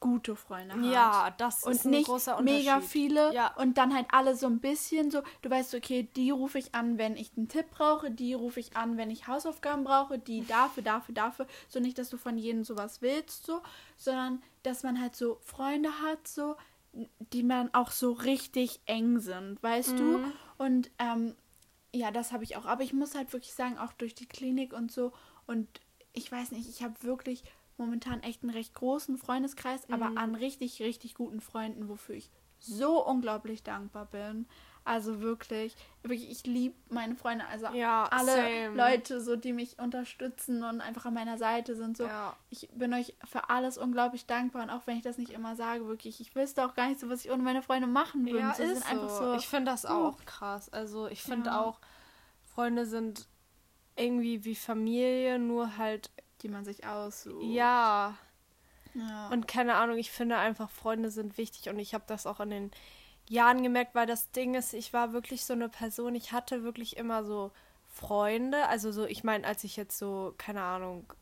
[0.00, 0.92] gute Freunde hat.
[0.92, 2.64] ja, das und ist ein nicht großer Unterschied.
[2.64, 3.54] mega viele Ja.
[3.58, 6.98] und dann halt alle so ein bisschen so, du weißt, okay, die rufe ich an,
[6.98, 10.82] wenn ich einen Tipp brauche, die rufe ich an, wenn ich Hausaufgaben brauche, die dafür,
[10.82, 11.46] dafür, dafür.
[11.68, 13.62] So nicht, dass du von jedem sowas willst, so,
[13.96, 16.56] sondern dass man halt so Freunde hat, so,
[17.32, 20.18] die man auch so richtig eng sind, weißt du?
[20.18, 20.32] Mhm.
[20.58, 21.34] Und ähm,
[21.94, 22.66] ja, das habe ich auch.
[22.66, 25.12] Aber ich muss halt wirklich sagen, auch durch die Klinik und so.
[25.46, 25.68] Und
[26.12, 27.44] ich weiß nicht, ich habe wirklich
[27.78, 30.18] momentan echt einen recht großen Freundeskreis, aber Mhm.
[30.18, 34.46] an richtig, richtig guten Freunden, wofür ich so unglaublich dankbar bin.
[34.90, 37.44] Also wirklich, wirklich, ich liebe meine Freunde.
[37.46, 38.70] Also Ja, alle same.
[38.76, 41.96] Leute, so die mich unterstützen und einfach an meiner Seite sind.
[41.96, 42.34] So, Ja.
[42.48, 45.86] ich bin euch für alles unglaublich dankbar und auch wenn ich das nicht immer sage,
[45.86, 48.40] wirklich, ich wüsste auch gar nicht so, was ich ohne meine Freunde machen würde.
[48.40, 49.08] Ja, so, ist so.
[49.08, 49.34] so.
[49.34, 50.68] Ich finde das auch krass.
[50.72, 51.60] Also ich finde Ja.
[51.60, 51.78] auch,
[52.52, 53.28] Freunde sind
[53.94, 56.10] irgendwie wie Familie, nur halt,
[56.42, 57.44] die man sich aussucht.
[57.44, 58.16] ja.
[58.94, 59.28] ja.
[59.28, 62.50] Und keine Ahnung, ich finde einfach, Freunde sind wichtig und ich habe das auch in
[62.50, 62.70] den
[63.30, 66.96] Jahren gemerkt, weil das Ding ist, ich war wirklich so eine Person, ich hatte wirklich
[66.96, 67.52] immer so
[67.86, 71.12] Freunde, also so, ich meine, als ich jetzt so, keine Ahnung,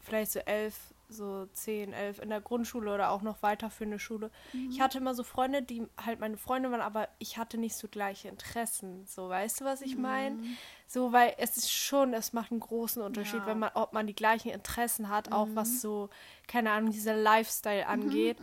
[0.00, 3.98] vielleicht so elf, so zehn, elf in der Grundschule oder auch noch weiter für eine
[3.98, 4.30] Schule.
[4.52, 4.70] Mhm.
[4.70, 7.88] Ich hatte immer so Freunde, die halt meine Freunde waren, aber ich hatte nicht so
[7.88, 9.06] gleiche Interessen.
[9.06, 10.36] So, weißt du, was ich meine?
[10.36, 10.56] Mhm.
[10.86, 13.46] So, weil es ist schon, es macht einen großen Unterschied, ja.
[13.46, 15.36] wenn man, ob man die gleichen Interessen hat, mhm.
[15.36, 15.78] auch was mhm.
[15.78, 16.10] so,
[16.46, 18.38] keine Ahnung, dieser Lifestyle mhm, angeht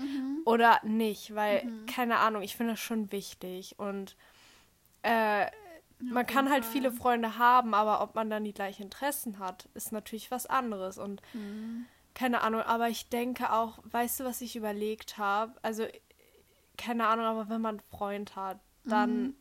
[0.45, 4.15] oder nicht, weil, keine Ahnung, ich finde das schon wichtig und
[5.03, 5.47] äh,
[5.99, 9.91] man kann halt viele Freunde haben, aber ob man dann die gleichen Interessen hat, ist
[9.91, 10.97] natürlich was anderes.
[10.97, 11.21] Und.
[12.13, 15.53] Keine Ahnung, aber ich denke auch, weißt du, was ich überlegt habe?
[15.61, 15.85] Also,
[16.77, 19.35] keine Ahnung, aber wenn man einen Freund hat, dann mhm.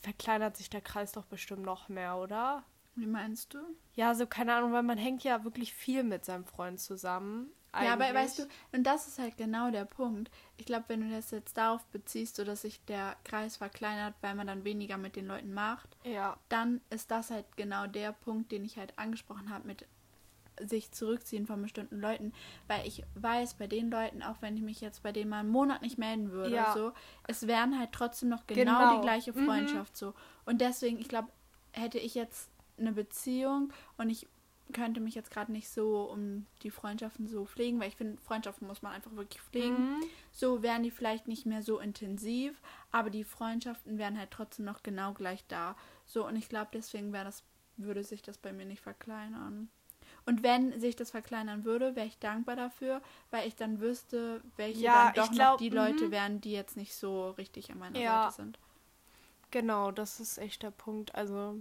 [0.00, 2.64] verkleinert sich der Kreis doch bestimmt noch mehr, oder?
[2.94, 3.58] Wie meinst du?
[3.94, 7.50] Ja, so keine Ahnung, weil man hängt ja wirklich viel mit seinem Freund zusammen.
[7.72, 7.88] Eigentlich.
[7.88, 10.30] Ja, aber weißt du, und das ist halt genau der Punkt.
[10.56, 14.34] Ich glaube, wenn du das jetzt darauf beziehst, so dass sich der Kreis verkleinert, weil
[14.34, 16.38] man dann weniger mit den Leuten macht, ja.
[16.48, 19.86] dann ist das halt genau der Punkt, den ich halt angesprochen habe mit
[20.64, 22.32] sich zurückziehen von bestimmten Leuten,
[22.68, 25.48] weil ich weiß, bei den Leuten, auch wenn ich mich jetzt bei denen mal einen
[25.48, 26.72] Monat nicht melden würde, ja.
[26.72, 26.92] so,
[27.26, 28.96] es wären halt trotzdem noch genau, genau.
[28.96, 29.46] die gleiche mhm.
[29.46, 29.98] Freundschaft mhm.
[29.98, 30.14] so.
[30.44, 31.28] Und deswegen, ich glaube,
[31.72, 34.26] hätte ich jetzt eine Beziehung und ich
[34.72, 38.66] könnte mich jetzt gerade nicht so um die Freundschaften so pflegen, weil ich finde, Freundschaften
[38.66, 39.96] muss man einfach wirklich pflegen.
[39.96, 40.02] Mhm.
[40.32, 44.82] So wären die vielleicht nicht mehr so intensiv, aber die Freundschaften wären halt trotzdem noch
[44.82, 45.76] genau gleich da.
[46.04, 47.44] So, und ich glaube, deswegen wäre das,
[47.76, 49.68] würde sich das bei mir nicht verkleinern.
[50.26, 54.80] Und wenn sich das verkleinern würde, wäre ich dankbar dafür, weil ich dann wüsste, welche
[54.80, 56.10] ja, dann doch glaub, noch die Leute mhm.
[56.10, 58.24] wären, die jetzt nicht so richtig an meiner ja.
[58.24, 58.58] Seite sind.
[59.52, 61.14] Genau, das ist echt der Punkt.
[61.14, 61.60] Also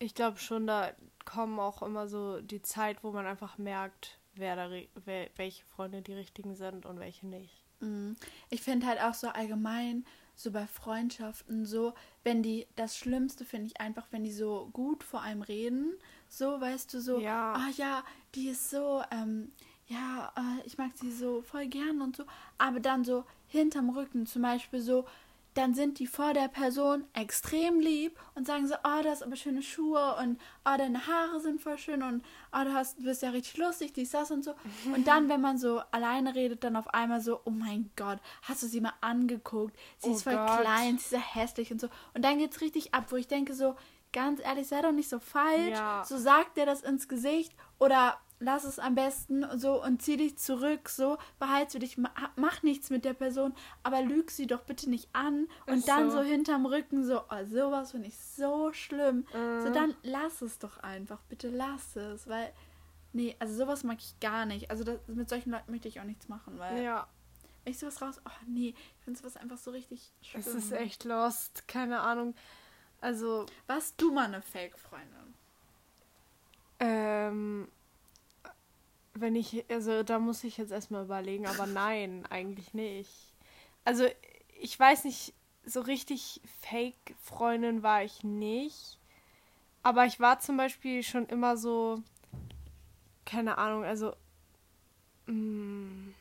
[0.00, 0.92] ich glaube schon, da
[1.24, 4.68] kommen auch immer so die Zeit, wo man einfach merkt, wer da,
[5.04, 7.62] wer, welche Freunde die richtigen sind und welche nicht.
[7.78, 8.16] Mhm.
[8.50, 11.94] Ich finde halt auch so allgemein, so bei Freundschaften, so,
[12.24, 15.94] wenn die, das Schlimmste finde ich einfach, wenn die so gut vor einem reden,
[16.32, 18.02] so, weißt du, so, ja, oh ja,
[18.34, 19.52] die ist so, ähm,
[19.86, 22.24] ja, äh, ich mag sie so voll gern und so,
[22.56, 25.04] aber dann so hinterm Rücken zum Beispiel so,
[25.52, 29.36] dann sind die vor der Person extrem lieb und sagen so, oh, du hast aber
[29.36, 33.20] schöne Schuhe und oh, deine Haare sind voll schön und oh, du, hast, du bist
[33.20, 34.54] ja richtig lustig, dies, das und so.
[34.94, 38.62] Und dann, wenn man so alleine redet, dann auf einmal so, oh mein Gott, hast
[38.62, 39.76] du sie mal angeguckt?
[39.98, 40.62] Sie oh ist voll Gott.
[40.62, 41.88] klein, sie ist ja hässlich und so.
[42.14, 43.76] Und dann geht's richtig ab, wo ich denke so,
[44.12, 45.70] ganz ehrlich, sei doch nicht so falsch.
[45.70, 46.04] Ja.
[46.04, 50.36] So sagt der das ins Gesicht oder lass es am besten so und zieh dich
[50.36, 55.08] zurück, so, behalte dich, mach nichts mit der Person, aber lüg sie doch bitte nicht
[55.12, 56.18] an und Ach dann so.
[56.18, 59.26] so hinterm Rücken so, oh, sowas finde ich so schlimm.
[59.32, 59.62] Mhm.
[59.62, 62.52] So, dann lass es doch einfach, bitte lass es, weil,
[63.12, 64.70] nee, also sowas mag ich gar nicht.
[64.70, 66.82] Also das, mit solchen Leuten möchte ich auch nichts machen, weil.
[66.82, 67.06] Ja.
[67.64, 70.40] Wenn ich sowas raus, oh nee, ich finde sowas einfach so richtig schlimm.
[70.40, 72.34] Es ist echt lost, keine Ahnung.
[73.02, 73.44] Also.
[73.66, 75.34] Warst du mal eine Fake-Freundin?
[76.80, 77.68] Ähm,
[79.14, 83.34] wenn ich, also da muss ich jetzt erstmal überlegen, aber nein, eigentlich nicht.
[83.84, 84.06] Also
[84.60, 85.34] ich weiß nicht,
[85.64, 88.98] so richtig Fake-Freundin war ich nicht.
[89.82, 92.02] Aber ich war zum Beispiel schon immer so,
[93.24, 94.14] keine Ahnung, also,
[95.26, 96.14] mh, mm,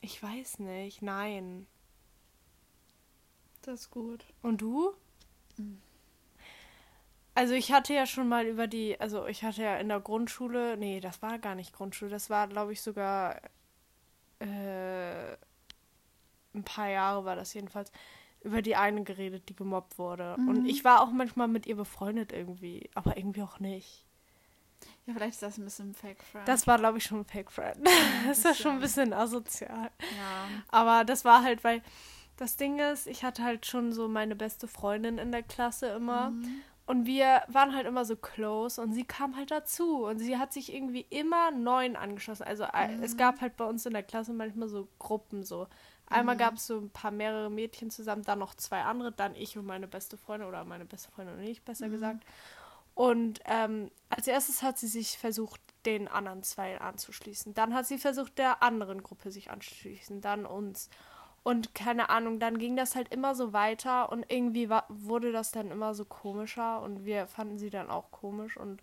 [0.00, 1.66] ich weiß nicht, nein.
[3.62, 4.24] Das ist gut.
[4.42, 4.94] Und du?
[7.34, 10.76] Also ich hatte ja schon mal über die, also ich hatte ja in der Grundschule,
[10.76, 13.40] nee, das war gar nicht Grundschule, das war, glaube ich, sogar
[14.38, 15.32] äh,
[16.54, 17.90] ein paar Jahre war das jedenfalls,
[18.42, 20.36] über die eine geredet, die gemobbt wurde.
[20.38, 20.48] Mhm.
[20.48, 24.04] Und ich war auch manchmal mit ihr befreundet irgendwie, aber irgendwie auch nicht.
[25.06, 26.46] Ja, vielleicht ist das ein bisschen Fake Friend.
[26.46, 27.78] Das war, glaube ich, schon ein Fake Friend.
[28.26, 29.90] das war schon ein bisschen asozial.
[30.00, 30.48] Ja.
[30.68, 31.82] Aber das war halt, weil
[32.42, 36.30] das Ding ist, ich hatte halt schon so meine beste Freundin in der Klasse immer.
[36.30, 36.60] Mhm.
[36.84, 40.52] Und wir waren halt immer so close und sie kam halt dazu und sie hat
[40.52, 42.42] sich irgendwie immer neuen angeschlossen.
[42.42, 43.02] Also mhm.
[43.02, 45.68] es gab halt bei uns in der Klasse manchmal so Gruppen so.
[46.06, 46.40] Einmal mhm.
[46.40, 49.64] gab es so ein paar mehrere Mädchen zusammen, dann noch zwei andere, dann ich und
[49.64, 51.92] meine beste Freundin oder meine beste Freundin und ich, besser mhm.
[51.92, 52.24] gesagt.
[52.94, 57.54] Und ähm, als erstes hat sie sich versucht, den anderen zwei anzuschließen.
[57.54, 60.90] Dann hat sie versucht, der anderen Gruppe sich anzuschließen, dann uns.
[61.44, 65.50] Und keine Ahnung, dann ging das halt immer so weiter und irgendwie war, wurde das
[65.50, 68.80] dann immer so komischer und wir fanden sie dann auch komisch und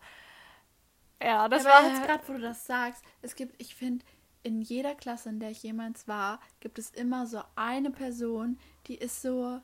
[1.22, 4.06] ja, das Aber war jetzt gerade, wo du das sagst, es gibt, ich finde,
[4.44, 8.96] in jeder Klasse, in der ich jemals war, gibt es immer so eine Person, die
[8.96, 9.62] ist so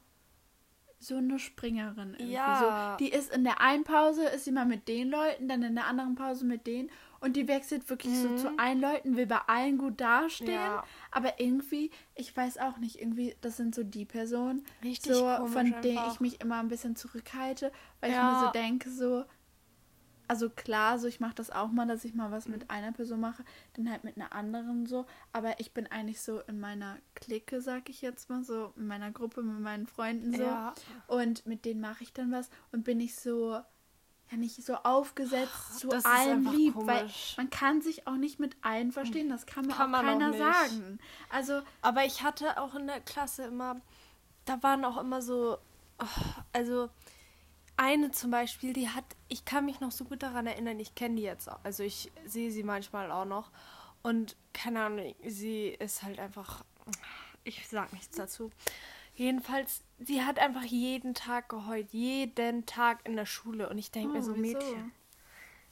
[1.00, 2.34] so eine Springerin irgendwie.
[2.34, 2.96] Ja.
[2.98, 5.76] So, die ist in der einen Pause ist sie mal mit den Leuten, dann in
[5.76, 6.90] der anderen Pause mit denen
[7.26, 8.38] und die wechselt wirklich mhm.
[8.38, 10.84] so zu allen Leuten, will bei allen gut dastehen, ja.
[11.10, 15.74] aber irgendwie, ich weiß auch nicht, irgendwie, das sind so die Personen, Richtig so, von
[15.82, 18.18] denen ich mich immer ein bisschen zurückhalte, weil ja.
[18.18, 19.26] ich mir so denke, so,
[20.28, 23.22] also klar, so ich mache das auch mal, dass ich mal was mit einer Person
[23.22, 25.06] mache, dann halt mit einer anderen so.
[25.34, 29.12] Aber ich bin eigentlich so in meiner Clique, sag ich jetzt mal, so in meiner
[29.12, 30.44] Gruppe mit meinen Freunden so.
[30.44, 30.74] Ja.
[31.08, 33.60] Und mit denen mache ich dann was und bin ich so,
[34.32, 37.34] ja nicht so aufgesetzt zu das einfach lieb, weil komisch.
[37.38, 39.30] man kann sich auch nicht mit allen verstehen.
[39.30, 40.40] Das kann mir Kann auch auch keiner nicht.
[40.40, 41.00] sagen.
[41.30, 43.80] Also Aber ich hatte auch in der Klasse immer,
[44.46, 45.58] da waren auch immer so,
[46.00, 46.06] oh,
[46.54, 46.90] also
[47.78, 51.16] eine zum Beispiel, die hat, ich kann mich noch so gut daran erinnern, ich kenne
[51.16, 53.52] die jetzt auch, also ich sehe sie manchmal auch noch
[54.02, 56.64] und keine Ahnung, sie ist halt einfach,
[57.44, 58.50] ich sag nichts dazu.
[59.16, 64.18] Jedenfalls, sie hat einfach jeden Tag geheult, jeden Tag in der Schule und ich denke
[64.18, 64.42] mir Oh, so, wieso?
[64.42, 64.92] Mädchen,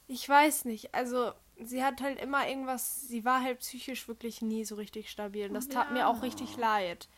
[0.08, 4.64] ich weiß nicht, also sie hat halt immer irgendwas, sie war halt psychisch wirklich nie
[4.64, 6.20] so richtig stabil und das tat mir auch Ja.
[6.22, 7.08] richtig leid.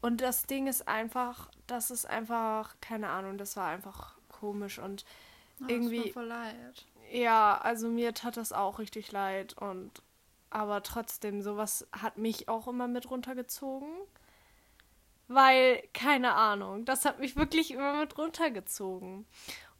[0.00, 5.04] Und das Ding ist einfach, das ist einfach, keine Ahnung, das war einfach komisch und
[5.60, 6.86] oh, irgendwie, mir voll leid.
[7.12, 10.02] ja, also mir tat das auch richtig leid und
[10.50, 13.88] aber trotzdem, sowas hat mich auch immer mit runtergezogen.
[15.28, 19.26] Weil, keine Ahnung, das hat mich wirklich immer mit runtergezogen.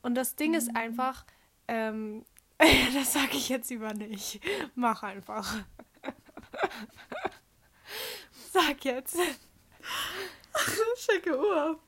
[0.03, 1.25] Und das Ding ist einfach,
[1.67, 2.25] ähm,
[2.95, 4.41] das sage ich jetzt lieber nicht.
[4.75, 5.57] Mach einfach.
[8.53, 9.17] Sag jetzt.
[10.97, 11.81] Schicke Uhr.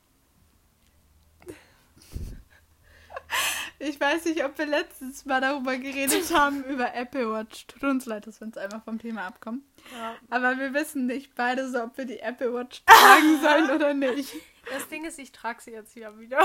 [3.83, 7.65] Ich weiß nicht, ob wir letztens mal darüber geredet haben, über Apple Watch.
[7.67, 9.63] Tut uns leid, dass wir uns einmal vom Thema abkommen.
[9.97, 10.15] Ja.
[10.29, 14.33] Aber wir wissen nicht beide so, ob wir die Apple Watch tragen sollen oder nicht.
[14.71, 16.39] Das Ding ist, ich trage sie jetzt ja wieder.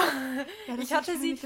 [0.67, 1.39] Ja, ich hatte sie,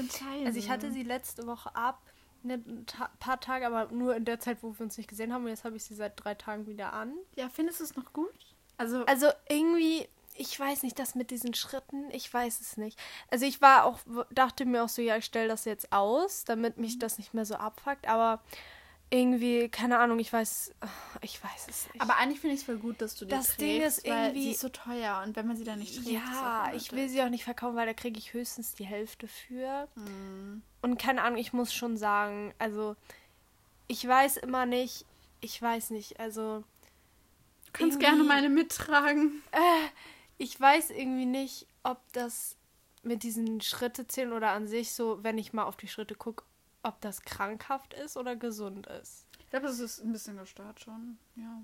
[0.45, 2.01] also ich hatte sie letzte Woche ab,
[2.43, 5.33] ne, ein ta paar Tage, aber nur in der Zeit, wo wir uns nicht gesehen
[5.33, 5.43] haben.
[5.43, 7.13] Und jetzt habe ich sie seit drei Tagen wieder an.
[7.35, 8.33] Ja, findest du es noch gut?
[8.77, 12.99] Also, Also irgendwie, ich weiß nicht, das mit diesen Schritten, ich weiß es nicht.
[13.29, 13.99] Also ich war auch,
[14.31, 17.45] dachte mir auch so, ja, ich stelle das jetzt aus, damit mich das nicht mehr
[17.45, 18.41] so abfuckt, aber
[19.13, 20.73] irgendwie, keine Ahnung, ich weiß,
[21.21, 22.01] ich weiß es nicht.
[22.01, 24.23] aber eigentlich finde ich es voll gut, dass du die Das trägst, Ding ist weil
[24.27, 27.09] irgendwie- sie ist so teuer und wenn man sie dann nicht trägt, ja, ich will
[27.09, 29.89] sie auch nicht verkaufen, weil da kriege ich höchstens die Hälfte für.
[29.95, 30.61] Mhm.
[30.81, 32.95] Und keine Ahnung, ich muss schon sagen, also
[33.87, 35.05] ich weiß immer nicht,
[35.41, 36.63] ich weiß nicht, also
[37.65, 39.43] Du kannst gerne meine mittragen.
[39.51, 39.59] äh,
[40.41, 42.55] ich weiß irgendwie nicht, ob das
[43.03, 46.43] mit diesen Schritte zählen oder an sich so, wenn ich mal auf die Schritte gucke,
[46.83, 49.27] ob das krankhaft ist oder gesund ist.
[49.39, 51.17] Ich glaube, das ist ein bisschen gestört schon.
[51.35, 51.61] Ja,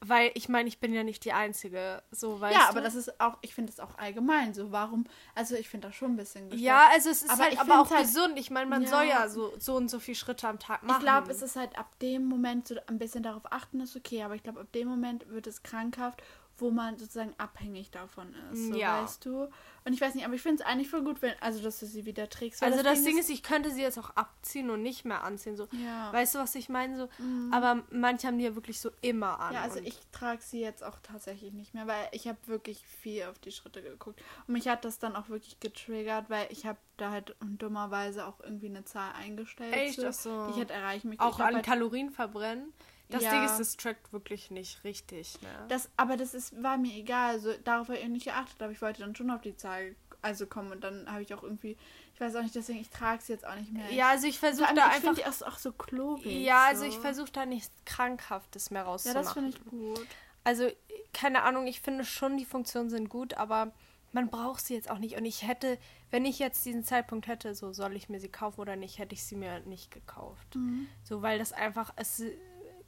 [0.00, 2.68] Weil ich meine, ich bin ja nicht die Einzige, so weißt ja du.
[2.70, 4.72] aber das ist auch, ich finde es auch allgemein so.
[4.72, 5.04] Warum?
[5.34, 6.60] Also, ich finde das schon ein bisschen gestört.
[6.62, 8.38] ja, also es ist Aber halt aber auch halt- gesund.
[8.38, 8.88] Ich meine, man Ja.
[8.88, 10.98] soll ja so, so und so viele Schritte am Tag machen.
[10.98, 14.22] Ich glaube, es ist halt ab dem Moment so ein bisschen darauf achten, ist okay,
[14.22, 16.22] aber ich glaube, ab dem Moment wird es krankhaft,
[16.58, 18.68] wo man sozusagen abhängig davon ist.
[18.68, 19.02] So, Ja.
[19.02, 19.48] weißt du?
[19.84, 21.86] Und ich weiß nicht, aber ich finde es eigentlich voll gut, wenn, also dass du
[21.86, 22.62] sie wieder trägst.
[22.62, 25.56] Also das Ding ist, ich könnte sie jetzt auch abziehen und nicht mehr anziehen.
[25.56, 25.66] So.
[25.72, 26.12] Ja.
[26.12, 26.96] Weißt du, was ich meine?
[26.96, 27.08] So,
[27.52, 29.50] Aber manche haben die ja wirklich so immer an.
[29.50, 29.54] Mhm.
[29.54, 33.24] Ja, also ich trage sie jetzt auch tatsächlich nicht mehr, weil ich habe wirklich viel
[33.24, 34.20] auf die Schritte geguckt.
[34.46, 38.40] Und mich hat das dann auch wirklich getriggert, weil ich habe da halt dummerweise auch
[38.40, 39.72] irgendwie eine Zahl eingestellt.
[39.74, 40.00] Echt?
[40.00, 40.46] so, so.
[40.46, 41.24] Die ich halt erreichen möchte.
[41.24, 42.72] Auch an halt, Kalorien verbrennen.
[43.10, 43.30] Das Ja.
[43.32, 45.40] Ding ist, das trackt wirklich nicht richtig.
[45.40, 45.48] Ne?
[45.68, 47.34] das, aber das ist, war mir egal.
[47.34, 50.46] Also darauf habe ich nicht geachtet, aber ich wollte dann schon auf die Zahl also
[50.46, 51.76] kommen und dann habe ich auch irgendwie,
[52.12, 53.90] ich weiß auch nicht, deswegen, ich trage sie jetzt auch nicht mehr.
[53.92, 55.14] ja, also ich versuche da ich einfach.
[55.14, 56.26] finde die auch, so klobig.
[56.44, 56.88] Ja, also so.
[56.88, 59.22] ich versuche da nichts Krankhaftes mehr Ja, rauszumachen.
[59.24, 60.06] das finde ich gut.
[60.44, 60.68] Also,
[61.12, 63.70] keine Ahnung, ich finde schon, die Funktionen sind gut, aber
[64.12, 65.16] man braucht sie jetzt auch nicht.
[65.16, 65.78] Und ich hätte,
[66.10, 69.14] wenn ich jetzt diesen Zeitpunkt hätte, so soll ich mir sie kaufen oder nicht, hätte
[69.14, 70.56] ich sie mir nicht gekauft.
[70.56, 70.88] Mhm.
[71.04, 72.22] So, weil das einfach, es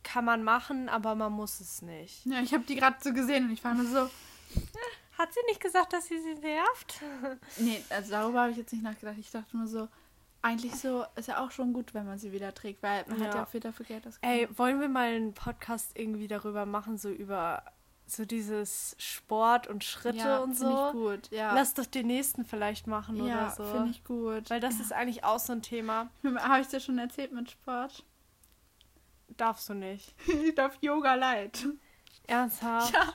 [0.02, 2.24] kann man machen, aber man muss es nicht.
[2.26, 4.10] Ja, ich habe die gerade so gesehen und ich war nur so,
[5.18, 7.00] Hat sie nicht gesagt, dass sie sie nervt?
[7.58, 9.16] Nee, also darüber habe ich jetzt nicht nachgedacht.
[9.18, 9.88] Ich dachte nur so,
[10.42, 13.34] eigentlich so ist ja auch schon gut, wenn man sie wieder trägt, weil man hat
[13.34, 13.40] Ja.
[13.40, 17.10] ja viel dafür Geld das Ey, wollen wir mal einen Podcast irgendwie darüber machen, so
[17.10, 17.62] über
[18.06, 20.86] so dieses Sport und Schritte ja, und finde so?
[20.86, 21.30] ich gut.
[21.30, 23.64] Ja, Lass doch den nächsten vielleicht machen ja oder so.
[23.64, 24.50] finde ich gut.
[24.50, 26.08] Weil das ist eigentlich auch so ein Thema.
[26.24, 28.04] habe ich dir schon erzählt mit Sport?
[29.36, 30.14] Darfst du nicht.
[30.26, 31.66] ich darf Yoga leid.
[32.26, 32.92] Ernsthaft?
[32.94, 33.14] Ja.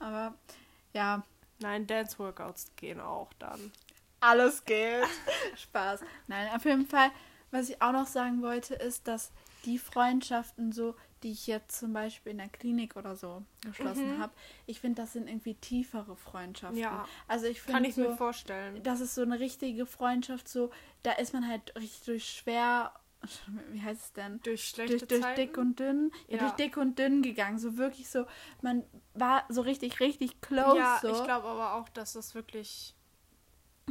[0.00, 0.34] Aber
[0.92, 1.22] ja,
[1.60, 3.72] Nein, Dance-Workouts gehen auch dann.
[4.20, 5.04] alles geht.
[5.56, 6.00] Spaß.
[6.28, 7.10] Nein, auf jeden Fall,
[7.50, 9.32] was ich auch noch sagen wollte, ist, dass
[9.64, 14.22] die Freundschaften so, die ich jetzt zum Beispiel in der Klinik oder so geschlossen Mhm.
[14.22, 14.32] habe,
[14.66, 16.78] ich finde, das sind irgendwie tiefere Freundschaften.
[16.78, 17.08] Ja.
[17.26, 18.80] Also ich Kann finde ich so, mir vorstellen.
[18.84, 20.70] das ist so eine richtige Freundschaft, so,
[21.02, 22.92] da ist man halt richtig durch schwer,
[23.70, 24.40] wie heißt es denn?
[24.42, 25.40] Durch schlechte Durch, durch Zeiten?
[25.40, 26.42] dick und dünn, ja, Ja.
[26.44, 28.26] durch dick und dünn gegangen, so wirklich so,
[28.62, 31.08] man war so richtig, richtig close, ja, so.
[31.08, 32.94] ich glaube aber auch, dass das wirklich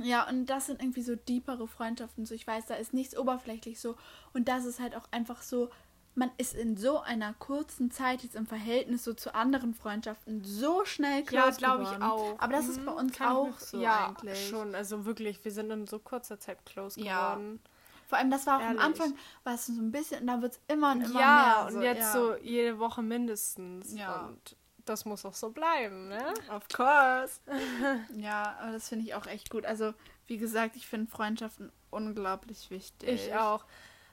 [0.01, 2.25] Ja, und das sind irgendwie so deepere Freundschaften.
[2.25, 3.95] So, ich weiß, da ist nichts oberflächlich so.
[4.33, 5.71] Und das ist halt auch einfach so,
[6.13, 10.85] man ist in so einer kurzen Zeit jetzt im Verhältnis so zu anderen Freundschaften so
[10.85, 12.39] schnell close Ja, glaube ich auch.
[12.39, 14.47] Aber das ist bei Mhm, uns auch so ja, eigentlich.
[14.49, 14.75] schon.
[14.75, 17.33] Also wirklich, wir sind in so kurzer Zeit close Ja.
[17.33, 17.59] geworden.
[18.07, 18.79] Vor allem, das war auch Ehrlich.
[18.79, 21.67] am Anfang, war es so ein bisschen, und dann wird es immer und immer ja,
[21.67, 21.75] mehr.
[21.75, 22.11] und jetzt ja.
[22.13, 23.93] so jede Woche mindestens.
[23.93, 24.27] Ja.
[24.27, 24.55] Und
[24.85, 26.33] das muss auch so bleiben, ne?
[26.49, 27.41] Of course.
[28.15, 29.65] ja, aber das finde ich auch echt gut.
[29.65, 29.93] Also,
[30.25, 33.09] wie gesagt, ich finde Freundschaften unglaublich wichtig.
[33.09, 33.65] Ich auch.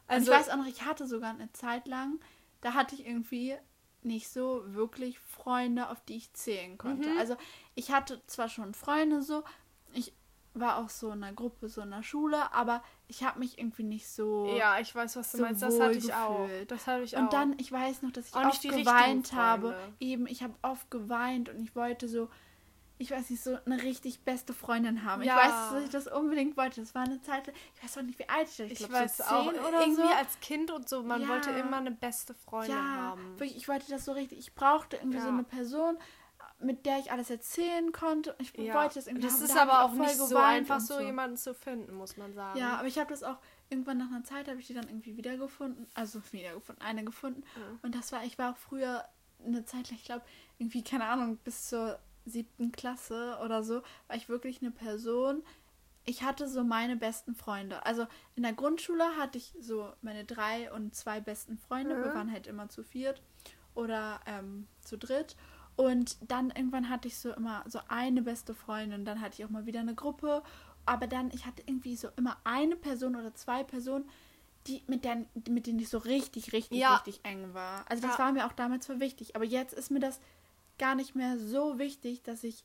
[0.08, 2.18] Also, Also, und ich weiß auch noch, ich hatte sogar eine Zeit lang,
[2.62, 3.56] da hatte ich irgendwie
[4.02, 7.08] nicht so wirklich Freunde, auf die ich zählen konnte.
[7.10, 7.18] Mhm.
[7.18, 7.36] Also,
[7.76, 9.44] ich hatte zwar schon Freunde so,
[9.92, 10.12] ich
[10.54, 13.82] war auch so in einer Gruppe, so in der Schule, aber ich habe mich irgendwie
[13.82, 14.46] nicht so.
[14.56, 15.62] ja, ich weiß, was du so meinst.
[15.62, 16.48] Das hatte ich auch.
[16.68, 17.22] Das hatte ich auch.
[17.22, 19.76] Und dann, ich weiß noch, dass ich Auch oft geweint habe.
[20.00, 22.28] Eben, ich habe oft geweint und ich wollte so,
[22.98, 25.22] ich weiß nicht, so eine richtig beste Freundin haben.
[25.22, 25.36] Ja.
[25.36, 26.80] Ich weiß, dass ich das unbedingt wollte.
[26.80, 28.66] Das war eine Zeit, ich weiß auch nicht, wie alt ich war.
[28.66, 29.46] Ich, ich glaub, weiß so auch.
[29.48, 30.08] oder Irgendwie so.
[30.08, 31.28] als Kind und so, man Ja.
[31.28, 33.36] wollte immer eine beste Freundin ja, haben.
[33.40, 34.38] ich wollte das so richtig.
[34.38, 35.98] Ich brauchte irgendwie so eine Person,
[36.64, 38.34] mit der ich alles erzählen konnte.
[38.38, 38.74] Ich Ja.
[38.74, 39.44] wollte das irgendwie das haben.
[39.44, 42.58] ist Da aber auch nicht so einfach, so jemanden zu finden, muss man sagen.
[42.58, 43.38] Ja, aber ich habe das auch
[43.70, 47.42] irgendwann nach einer Zeit habe ich die dann irgendwie wiedergefunden, also wiedergefunden, eine gefunden.
[47.56, 47.62] Ja.
[47.82, 49.04] Und das war, ich war auch früher
[49.44, 50.24] eine Zeit lang, ich glaube,
[50.58, 55.42] irgendwie, keine Ahnung, bis zur siebten Klasse oder so, war ich wirklich eine Person.
[56.06, 57.84] Ich hatte so meine besten Freunde.
[57.86, 58.06] Also
[58.36, 61.96] in der Grundschule hatte ich so meine drei und zwei besten Freunde.
[61.96, 62.14] Wir Mhm.
[62.14, 63.22] waren halt immer zu viert
[63.74, 65.36] oder ähm, zu dritt.
[65.76, 69.04] Und dann irgendwann hatte ich so immer so eine beste Freundin.
[69.04, 70.42] Dann hatte ich auch mal wieder eine Gruppe.
[70.86, 74.08] Aber dann, ich hatte irgendwie so immer eine Person oder zwei Personen,
[74.66, 76.94] die, mit, denen, mit denen ich so richtig, richtig, Ja.
[76.96, 77.84] richtig eng war.
[77.88, 78.24] Also das Ja.
[78.24, 79.34] war mir auch damals voll wichtig.
[79.36, 80.20] Aber jetzt ist mir das
[80.78, 82.64] gar nicht mehr so wichtig, dass ich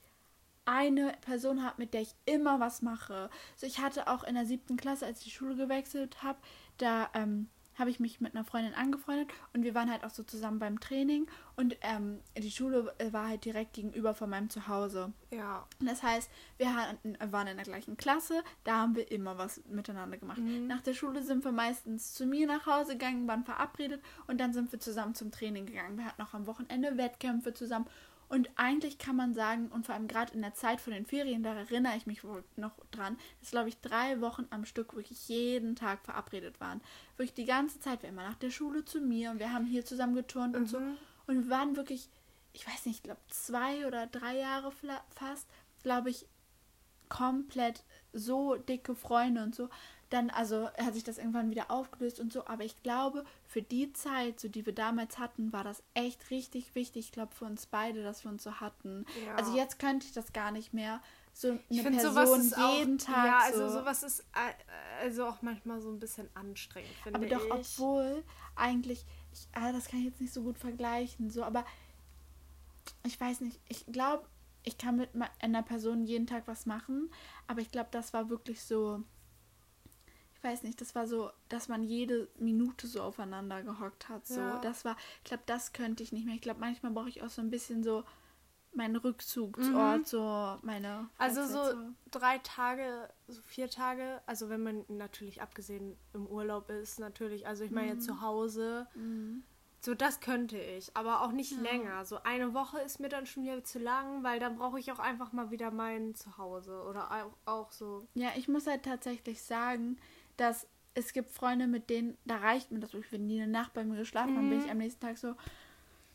[0.65, 3.29] eine Person habe, mit der ich immer was mache.
[3.55, 6.37] So, ich hatte auch in der siebten Klasse, als ich die Schule gewechselt habe,
[6.77, 7.49] da ähm,
[7.79, 10.79] habe ich mich mit einer Freundin angefreundet und wir waren halt auch so zusammen beim
[10.79, 15.11] Training und ähm, die Schule äh, war halt direkt gegenüber von meinem Zuhause.
[15.31, 15.67] Ja.
[15.79, 20.17] Das heißt, wir hatten, waren in der gleichen Klasse, da haben wir immer was miteinander
[20.17, 20.39] gemacht.
[20.39, 20.67] Mhm.
[20.67, 24.53] Nach der Schule sind wir meistens zu mir nach Hause gegangen, waren verabredet und dann
[24.53, 25.97] sind wir zusammen zum Training gegangen.
[25.97, 27.87] Wir hatten auch am Wochenende Wettkämpfe zusammen.
[28.29, 31.41] Und eigentlich kann man sagen, und vor allem gerade in der Zeit von den Ferien,
[31.41, 35.27] da erinnere ich mich wohl noch dran, dass, glaube ich, drei Wochen am Stück wirklich
[35.27, 36.79] jeden Tag verabredet waren.
[37.17, 39.83] Wirklich die ganze Zeit, wir immer nach der Schule zu mir und wir haben hier
[39.83, 40.79] zusammen geturnt und so.
[40.79, 40.97] Mhm.
[41.25, 42.07] Und wir waren wirklich,
[42.53, 44.71] ich weiß nicht, ich glaube zwei oder drei Jahre
[45.15, 45.47] fast,
[45.81, 46.27] glaube ich,
[47.09, 49.69] komplett so dicke Freunde und so.
[50.09, 52.45] Dann, also hat sich das irgendwann wieder aufgelöst und so.
[52.47, 56.73] Aber ich glaube, für die Zeit, so die wir damals hatten, war das echt richtig
[56.73, 57.05] wichtig.
[57.07, 59.05] Ich glaube, für uns beide, dass wir uns so hatten.
[59.25, 59.35] Ja.
[59.35, 61.01] Also jetzt könnte ich das gar nicht mehr.
[61.33, 63.25] So eine Ich finde, Person sowas ist jeden auch, Tag.
[63.25, 63.79] Ja, also so.
[63.79, 67.31] sowas ist äh, also auch manchmal so ein bisschen anstrengend, finde Aber ich.
[67.31, 68.23] doch, obwohl
[68.55, 71.65] eigentlich, ich, ah, das kann ich jetzt nicht so gut vergleichen, so, aber
[73.05, 74.25] ich weiß nicht, ich glaube,
[74.63, 77.09] ich kann mit einer Person jeden Tag was machen,
[77.47, 79.03] aber ich glaube, das war wirklich so,
[80.39, 84.39] ich weiß nicht, das war so, dass man jede Minute so aufeinander gehockt hat, so,
[84.39, 84.59] Ja.
[84.59, 86.35] das war, ich glaube, das könnte ich nicht mehr.
[86.35, 88.05] Ich glaube, manchmal brauche ich auch so ein bisschen so
[88.73, 90.05] meinen Rückzugsort, Mhm.
[90.05, 91.09] so meine.
[91.17, 96.69] Also Freizeit, so drei Tage, so vier Tage, also wenn man natürlich abgesehen im Urlaub
[96.69, 99.43] ist, natürlich, also ich meine jetzt zu Hause, Mhm.
[99.81, 101.63] so das könnte ich, aber auch nicht Ja.
[101.63, 102.05] länger.
[102.05, 104.99] So eine Woche ist mir dann schon wieder zu lang, weil dann brauche ich auch
[104.99, 108.07] einfach mal wieder mein Zuhause oder auch, auch so.
[108.13, 109.97] Ja, ich muss halt tatsächlich sagen,
[110.39, 113.83] dass es gibt Freunde, mit denen, da reicht mir das wenn die eine Nacht bei
[113.83, 114.65] mir geschlafen haben, bin Mhm.
[114.65, 115.35] ich am nächsten Tag so,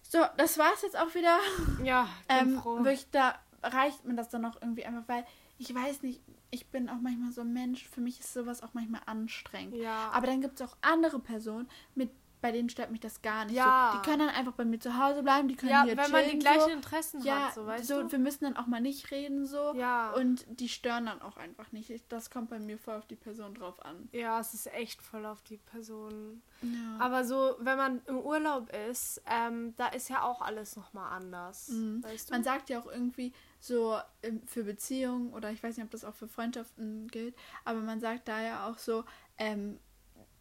[0.03, 1.39] so, das war's jetzt auch wieder.
[1.85, 2.77] Ja, bin Ähm, froh.
[2.79, 5.25] wirklich, da reicht mir das dann auch irgendwie einfach, weil
[5.59, 6.21] ich weiß nicht,
[6.51, 9.75] ich bin auch manchmal so ein Mensch, für mich ist sowas auch manchmal anstrengend.
[9.77, 10.11] Ja.
[10.13, 12.11] Aber dann gibt es auch andere Personen, mit
[12.45, 13.55] bei denen stört mich das gar nicht.
[13.55, 13.89] Ja.
[13.91, 16.11] So, die können dann einfach bei mir zu Hause bleiben, die können ja, hier wenn
[16.11, 16.69] man die chillen, gleichen so.
[16.69, 18.13] Interessen Ja, hat, so weißt so, du.
[18.13, 19.73] wir müssen dann auch mal nicht reden so.
[19.75, 20.11] Ja.
[20.13, 21.89] Und die stören dann auch einfach nicht.
[21.89, 24.11] Ich, das kommt bei mir voll auf die Person drauf an.
[24.13, 26.43] Ja, es ist echt voll auf die Person.
[26.61, 26.99] Ja.
[26.99, 31.69] Aber so, wenn man im Urlaub ist, ähm, da ist ja auch alles nochmal anders.
[31.69, 32.05] Mhm.
[32.05, 32.35] Weißt du?
[32.35, 36.05] Man sagt ja auch irgendwie so ähm, für Beziehungen oder ich weiß nicht, ob das
[36.05, 37.35] auch für Freundschaften gilt,
[37.65, 39.05] aber man sagt da ja auch so,
[39.39, 39.79] ähm,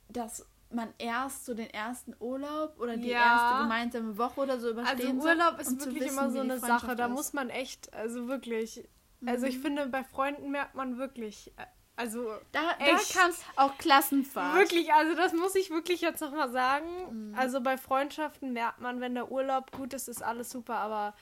[0.10, 3.34] dass man erst so den ersten Urlaub oder die Ja.
[3.34, 6.60] erste gemeinsame Woche oder so überstehen also Urlaub ist um wirklich wissen, immer so eine
[6.60, 6.96] Sache.
[6.96, 7.12] Da ist.
[7.12, 8.88] muss man echt, also wirklich.
[9.26, 9.62] Also ich Mhm.
[9.62, 11.66] finde, bei Freunden merkt man wirklich, äh,
[11.96, 13.14] also Da, da echt.
[13.14, 14.56] kann auch Klassenfahrt.
[14.58, 17.30] wirklich, also das muss ich wirklich jetzt nochmal sagen.
[17.32, 17.36] Mhm.
[17.38, 21.14] Also bei Freundschaften merkt man, wenn der Urlaub gut ist, ist alles super, aber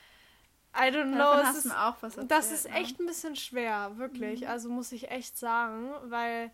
[0.74, 1.18] I don't know.
[1.18, 2.76] Davon es hast ist, erzählt, das ist ne?
[2.76, 4.42] echt ein bisschen schwer, wirklich.
[4.42, 4.48] Mhm.
[4.48, 6.52] Also muss ich echt sagen, weil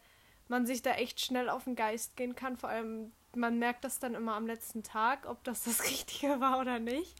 [0.50, 2.58] man sich da echt schnell auf den Geist gehen kann.
[2.58, 6.60] Vor allem, man merkt das dann immer am letzten Tag, ob das das Richtige war
[6.60, 7.16] oder nicht.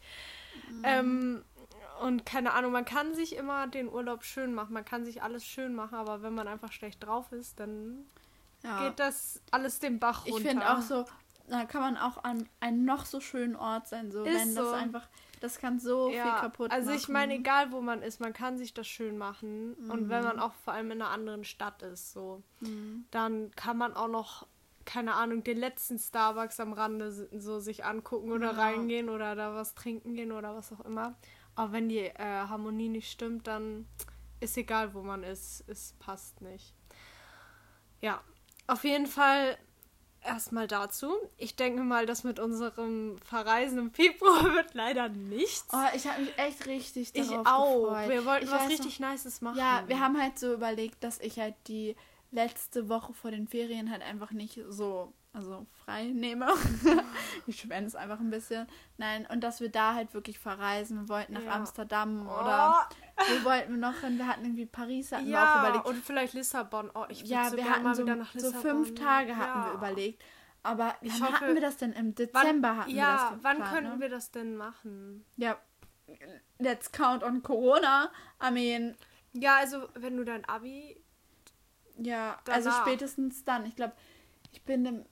[0.68, 0.82] Mhm.
[0.84, 1.44] Ähm,
[2.02, 5.44] und keine Ahnung, man kann sich immer den Urlaub schön machen, man kann sich alles
[5.44, 8.06] schön machen, aber wenn man einfach schlecht drauf ist, dann
[8.62, 8.86] Ja.
[8.86, 10.38] geht das alles den Bach runter.
[10.38, 11.04] Ich finde auch so,
[11.48, 14.60] da kann man auch an einem noch so schönen Ort sein, so Ist wenn so.
[14.62, 15.08] das einfach,
[15.40, 16.96] das kann so viel kaputt also machen.
[16.98, 19.74] ich meine, egal wo man ist, man kann sich das schön machen.
[19.88, 20.26] Und wenn Mhm.
[20.28, 23.06] man auch vor allem in einer anderen Stadt ist, so, Mhm.
[23.10, 24.46] dann kann man auch noch,
[24.84, 28.58] keine Ahnung, den letzten Starbucks am Rande so sich angucken oder Ja.
[28.58, 31.14] reingehen oder da was trinken gehen oder was auch immer.
[31.54, 33.86] Aber wenn die äh, Harmonie nicht stimmt, dann
[34.40, 36.72] ist egal, wo man ist, es passt nicht.
[38.00, 38.22] Ja,
[38.66, 39.58] auf jeden Fall
[40.22, 41.12] erstmal dazu.
[41.36, 45.66] Ich denke mal, das mit unserem Verreisen im Februar wird leider nichts.
[45.72, 47.82] Oh, ich habe mich echt richtig Ich darauf auch.
[47.90, 48.08] gefreut.
[48.08, 49.58] Wir wollten Ich was richtig Nices noch, machen.
[49.58, 51.96] Ja, wir haben halt so überlegt, dass ich halt die
[52.30, 56.48] letzte Woche vor den Ferien halt einfach nicht so, also frei nehme.
[57.46, 58.66] ich schwänze es einfach ein bisschen.
[58.96, 61.00] Nein, und dass wir da halt wirklich verreisen.
[61.02, 61.52] Wir wollten nach Ja.
[61.52, 64.18] Amsterdam oder wo wollten wir noch hin?
[64.18, 65.86] Wir hatten irgendwie Paris, hatten wir auch ja, überlegt.
[65.86, 66.90] und vielleicht Lissabon.
[66.94, 68.62] Oh, ich ja, so wir hatten mal so, wieder nach so Lissabon.
[68.84, 69.66] fünf Tage hatten ja.
[69.66, 70.22] wir überlegt.
[70.64, 71.92] Aber Ich wann hoffe- hatten wir das denn?
[71.92, 74.00] Im Wann, Dezember hatten ja, wir das wann könnten ne?
[74.00, 75.24] wir das denn machen?
[75.36, 75.56] Ja,
[76.58, 78.10] let's count on Corona.
[78.42, 78.96] I mean,
[79.32, 81.00] Ja, also wenn du dein Abi.
[81.96, 82.56] ja, Danach.
[82.56, 83.66] also spätestens dann.
[83.66, 83.92] Ich glaube,
[84.52, 85.04] ich bin im,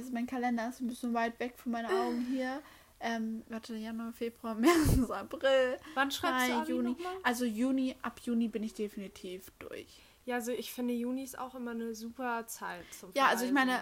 [0.00, 2.60] ist mein Kalender ist ein bisschen weit weg von meinen Augen hier.
[3.02, 6.96] Ähm, warte, Januar, Februar, März, April, Wann schreibst du Mai, Abi Juni.
[7.22, 10.02] Also Juni, ab Juni bin ich definitiv durch.
[10.26, 13.52] Ja, also ich finde Juni ist auch immer eine super Zeit zum Ja, also ich
[13.52, 13.80] meine.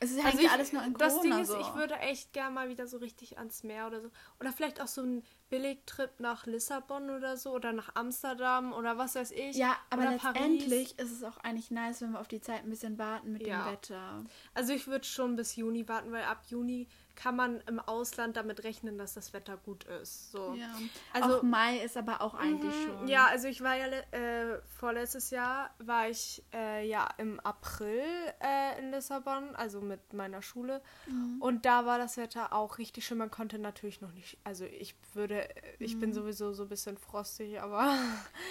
[0.00, 1.60] Es ist Also eigentlich ich, alles nur in Corona das Ding ist, so.
[1.60, 4.10] ich würde echt gerne mal wieder so richtig ans Meer oder so.
[4.40, 7.52] Oder vielleicht auch so einen Billigtrip nach Lissabon oder so.
[7.52, 9.56] Oder nach Amsterdam oder was weiß ich.
[9.56, 12.70] ja, aber oder letztendlich ist es auch eigentlich nice, wenn wir auf die Zeit ein
[12.70, 13.64] bisschen warten mit Ja.
[13.64, 14.24] dem Wetter.
[14.54, 16.88] Also ich würde schon bis Juni warten, weil ab Juni
[17.22, 20.32] kann man im Ausland damit rechnen, dass das Wetter gut ist.
[20.32, 20.54] So.
[20.54, 20.74] Ja.
[21.12, 23.08] Also- auch Mai ist aber auch eigentlich Mhm, schon.
[23.08, 28.02] Ja, also ich war ja äh, vorletztes Jahr war ich äh, ja im April
[28.40, 30.80] äh, in Lissabon, also mit meiner Schule.
[31.06, 31.42] Mhm.
[31.42, 33.18] Und da war das Wetter auch richtig schön.
[33.18, 35.46] Man konnte natürlich noch nicht, also ich würde,
[35.78, 36.00] ich Mhm.
[36.00, 37.84] bin sowieso so ein bisschen frostig, aber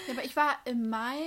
[0.07, 1.17] Ja, aber ich war im Mai,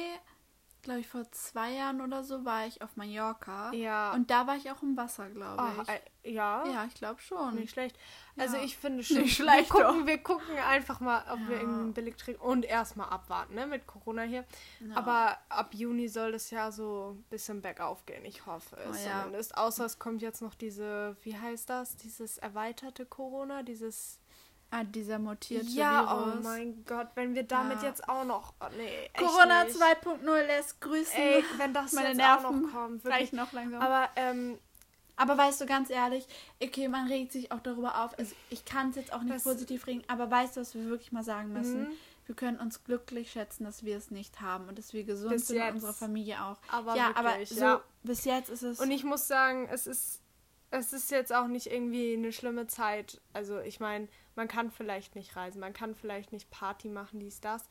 [0.82, 3.72] glaube ich, vor zwei Jahren oder so, war ich auf Mallorca.
[3.72, 4.12] ja.
[4.12, 5.88] Und da war ich auch im Wasser, glaube oh, ich.
[5.88, 7.54] äh, ja, ja, ich glaube schon.
[7.54, 7.96] nicht schlecht.
[8.36, 8.62] Also Ja.
[8.64, 11.62] ich finde schon, Nicht schlecht, wir, gucken, wir gucken einfach mal, ob wir Ja.
[11.62, 14.44] irgendwie billig trinken und erstmal abwarten, ne, mit Corona hier.
[14.80, 14.96] Ja.
[14.96, 18.24] Aber ab Juni soll das ja so ein bisschen bergauf gehen.
[18.24, 19.20] Ich hoffe es Oh ja.
[19.20, 19.56] zumindest.
[19.56, 21.96] Außer es kommt jetzt noch diese, wie heißt das?
[21.96, 24.18] Dieses erweiterte Corona, dieses.
[24.74, 26.34] Ah, dieser mutierte ja, Virus.
[26.38, 27.88] oh mein Gott, wenn wir damit Ja.
[27.88, 28.54] jetzt auch noch.
[28.58, 29.76] Oh, nee, Corona nicht.
[29.76, 31.14] 2.0 lässt grüßen.
[31.14, 33.04] Ey, wenn das Meine jetzt Nerven auch noch kommt.
[33.04, 33.32] Wirklich.
[33.32, 33.82] noch langsam.
[33.82, 34.58] Aber ähm,
[35.16, 36.26] Aber weißt du, ganz ehrlich,
[36.62, 38.18] okay, man regt sich auch darüber auf.
[38.18, 40.86] Also ich kann es jetzt auch nicht Das- positiv regen, aber weißt du, was wir
[40.86, 41.82] wirklich mal sagen müssen?
[41.82, 41.92] Mhm.
[42.24, 45.48] Wir können uns glücklich schätzen, dass wir es nicht haben und dass wir gesund Bis
[45.48, 45.74] sind und jetzt.
[45.74, 46.56] unsere Familie auch.
[46.68, 47.80] aber ja, wirklich, aber so ja.
[48.04, 48.80] bis jetzt ist es.
[48.80, 50.21] Und ich muss sagen, es ist,
[50.72, 53.20] es ist jetzt auch nicht irgendwie eine schlimme Zeit.
[53.32, 57.40] Also ich meine, man kann vielleicht nicht reisen, man kann vielleicht nicht Party machen, dies,
[57.40, 57.68] das.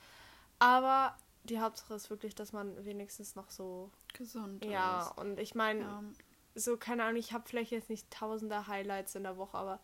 [0.60, 3.92] Aber die Hauptsache ist wirklich, dass man wenigstens noch so.
[4.14, 5.18] gesund Ja, ist.
[5.18, 6.04] und ich meine, Ja.
[6.54, 9.80] so, keine Ahnung, ich habe vielleicht jetzt nicht tausende Highlights in der Woche, aber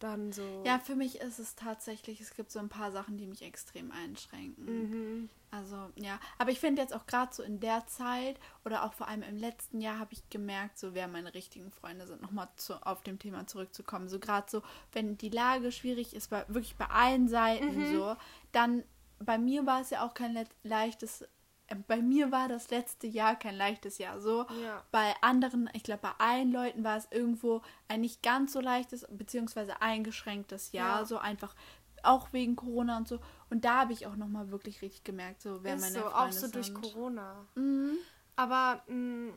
[0.00, 0.62] dann so.
[0.66, 3.92] ja, für mich ist es tatsächlich, es gibt so ein paar Sachen, die mich extrem
[3.92, 4.64] einschränken.
[4.64, 5.30] Mhm.
[5.52, 6.18] Also, ja.
[6.38, 9.36] Aber ich finde jetzt auch gerade so in der Zeit oder auch vor allem im
[9.36, 13.18] letzten Jahr habe ich gemerkt, so wer meine richtigen Freunde sind, nochmal zu, auf dem
[13.18, 14.08] Thema zurückzukommen.
[14.08, 17.92] So gerade so, wenn die Lage schwierig ist, bei, wirklich bei allen Seiten Mhm.
[17.92, 18.16] so,
[18.52, 18.84] dann
[19.18, 21.24] bei mir war es ja auch kein le leichtes,
[21.86, 24.20] bei mir war das letzte Jahr kein leichtes Jahr.
[24.20, 24.82] So, Ja.
[24.90, 29.06] bei anderen, ich glaube, bei allen Leuten war es irgendwo ein nicht ganz so leichtes,
[29.10, 31.00] beziehungsweise eingeschränktes Jahr.
[31.00, 31.04] Ja.
[31.04, 31.54] So einfach
[32.02, 33.18] auch wegen Corona und so.
[33.50, 36.16] Und da habe ich auch nochmal wirklich richtig gemerkt, so wer Ist meine so, Freunde
[36.16, 36.80] auch so durch sind.
[36.80, 37.46] Corona.
[37.54, 37.98] Mhm.
[38.36, 39.34] Aber mh,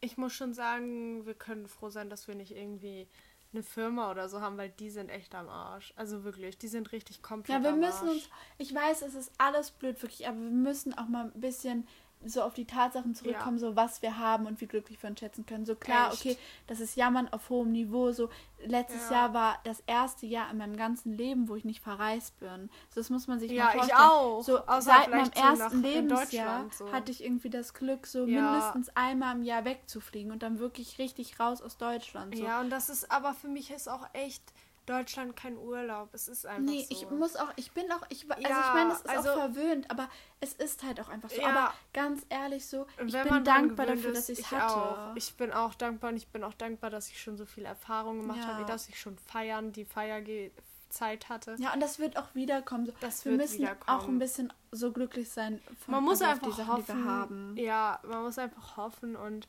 [0.00, 3.06] ich muss schon sagen, wir können froh sein, dass wir nicht irgendwie
[3.52, 5.92] eine Firma oder so haben, weil die sind echt am Arsch.
[5.96, 8.16] Also wirklich, die sind richtig komplett Ja, wir am müssen Arsch.
[8.16, 11.86] uns, ich weiß, es ist alles blöd, wirklich, aber wir müssen auch mal ein bisschen
[12.24, 15.46] so auf die Tatsachen zurückkommen, so was wir haben und wie glücklich wir uns schätzen
[15.46, 15.64] können.
[15.64, 16.20] So klar, Echt.
[16.20, 18.12] okay, das ist Jammern auf hohem Niveau.
[18.12, 18.28] So
[18.64, 19.16] letztes Ja.
[19.16, 22.68] Jahr war das erste Jahr in meinem ganzen Leben, wo ich nicht verreist bin.
[22.90, 24.00] So, das muss man sich Ja, mal ich vorstellen.
[24.00, 24.42] auch.
[24.42, 26.92] So Außer seit meinem so ersten Lebensjahr so.
[26.92, 28.42] hatte ich irgendwie das Glück, so Ja.
[28.42, 32.36] mindestens einmal im Jahr wegzufliegen und dann wirklich richtig raus aus Deutschland.
[32.36, 32.44] So.
[32.44, 34.42] Ja, und das ist aber für mich ist auch echt
[34.90, 36.08] Deutschland kein Urlaub.
[36.12, 36.94] Es ist einfach Nee, so.
[36.94, 39.34] ich muss auch, ich bin auch, ich, also Ja, ich meine, es ist also- auch
[39.36, 40.08] verwöhnt, aber
[40.40, 41.40] es ist halt auch einfach so.
[41.40, 41.48] Ja.
[41.48, 44.74] Aber ganz ehrlich so, ich Wenn bin dankbar dafür, ist, dass ich es hatte.
[44.74, 45.16] Auch.
[45.16, 48.20] Ich bin auch dankbar und ich bin auch dankbar, dass ich schon so viel Erfahrung
[48.20, 48.46] gemacht Ja.
[48.54, 51.56] habe, dass ich schon feiern, die Feierzeit hatte.
[51.58, 52.86] ja, und das wird auch wiederkommen.
[52.86, 52.92] So.
[53.00, 56.72] Das wir müssen auch ein bisschen so glücklich sein von man muss also einfach Sachen,
[56.76, 57.04] hoffen.
[57.08, 57.56] haben.
[57.56, 59.48] Ja, man muss einfach hoffen und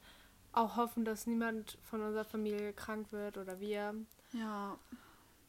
[0.53, 3.95] auch hoffen, dass niemand von unserer Familie krank wird oder wir.
[4.33, 4.77] Ja.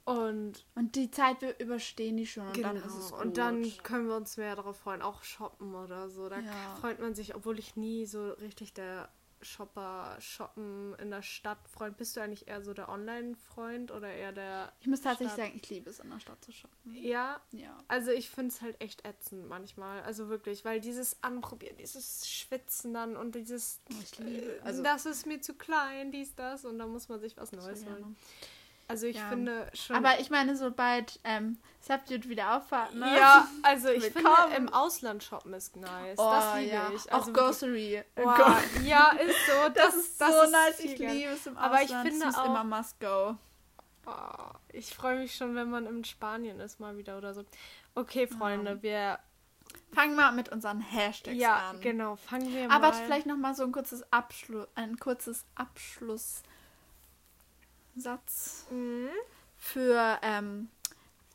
[0.05, 2.69] Und Und die Zeit, wir überstehen die schon und genau.
[2.69, 3.21] dann ist es gut.
[3.21, 6.29] und dann können wir uns mehr darauf freuen, auch shoppen oder so.
[6.29, 6.77] Da Ja.
[6.81, 9.09] freut man sich, obwohl ich nie so richtig der
[9.45, 11.97] Shopper, Shoppen in der Stadt Freund.
[11.97, 14.73] Bist du eigentlich eher so der Online-Freund oder eher der.
[14.81, 15.47] ich muss tatsächlich Stadt?
[15.47, 16.95] sagen, ich liebe es, in der Stadt zu shoppen.
[16.95, 17.77] Ja, Ja.
[17.89, 20.01] Also ich finde es halt echt ätzend manchmal.
[20.03, 25.07] Also wirklich, weil dieses Anprobieren, dieses Schwitzen dann und dieses, Ich liebe- äh, also- das
[25.07, 27.97] ist mir zu klein, dies, das und da muss man sich was Neues holen.
[27.97, 28.15] gerne.
[28.89, 29.29] Also ich Ja.
[29.29, 29.97] finde schon...
[29.97, 33.17] Aber ich meine, sobald ähm, Substitute wieder auffahrt, ne?
[33.17, 34.37] ja, also ich Willkommen.
[34.45, 36.19] finde im Ausland shoppen ist nice.
[36.19, 36.91] Oh, das liebe ja.
[36.95, 37.11] ich.
[37.11, 38.05] auch Also wirklich- Grocery.
[38.17, 38.63] Wow.
[38.85, 39.69] Ja, ist so.
[39.75, 40.81] Das, Das ist das so ist nice.
[40.81, 42.09] Ich liebe es im Aber ich Ausland.
[42.09, 43.37] finde es ist auch- immer must go.
[44.05, 44.13] Oh,
[44.73, 47.45] ich freue mich schon, wenn man in Spanien ist mal wieder oder so.
[47.95, 49.19] Okay, Freunde, wir...
[49.93, 51.81] Fangen wir mit unseren Hashtags Ja, an.
[51.81, 52.17] genau.
[52.17, 52.83] Fangen wir Aber mal...
[52.83, 55.45] warte, vielleicht noch mal so ein kurzes Abschluss, ein kurzes
[57.95, 59.09] Abschlusssatz Mhm.
[59.57, 60.69] für ähm,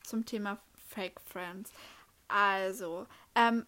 [0.04, 0.58] zum Thema
[0.90, 1.72] Fake Friends.
[2.28, 3.66] Also, ähm,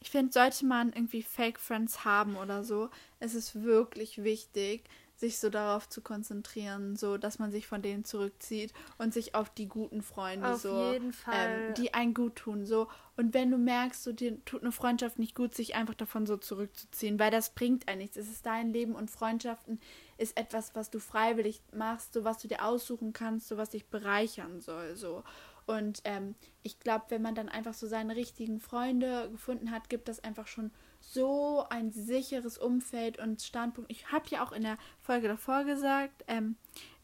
[0.00, 2.90] ich finde, sollte man irgendwie Fake Friends haben oder so,
[3.20, 4.84] es ist wirklich wichtig,
[5.22, 9.48] sich so darauf zu konzentrieren, so dass man sich von denen zurückzieht und sich auf
[9.50, 11.68] die guten Freunde Auf so, jeden Fall.
[11.68, 12.88] Ähm, die einen gut tun, so.
[13.16, 16.36] Und wenn du merkst, so dir tut eine Freundschaft nicht gut, sich einfach davon so
[16.36, 18.16] zurückzuziehen, weil das bringt einem nichts.
[18.16, 19.80] Es ist dein Leben und Freundschaften
[20.18, 23.86] ist etwas, was du freiwillig machst, so was du dir aussuchen kannst, so was dich
[23.86, 25.22] bereichern soll, so.
[25.66, 30.08] Und ähm, ich glaube, wenn man dann einfach so seine richtigen Freunde gefunden hat, gibt
[30.08, 33.90] das einfach schon so ein sicheres Umfeld und Standpunkt.
[33.90, 36.56] Ich habe ja auch in der Folge davor gesagt, ähm,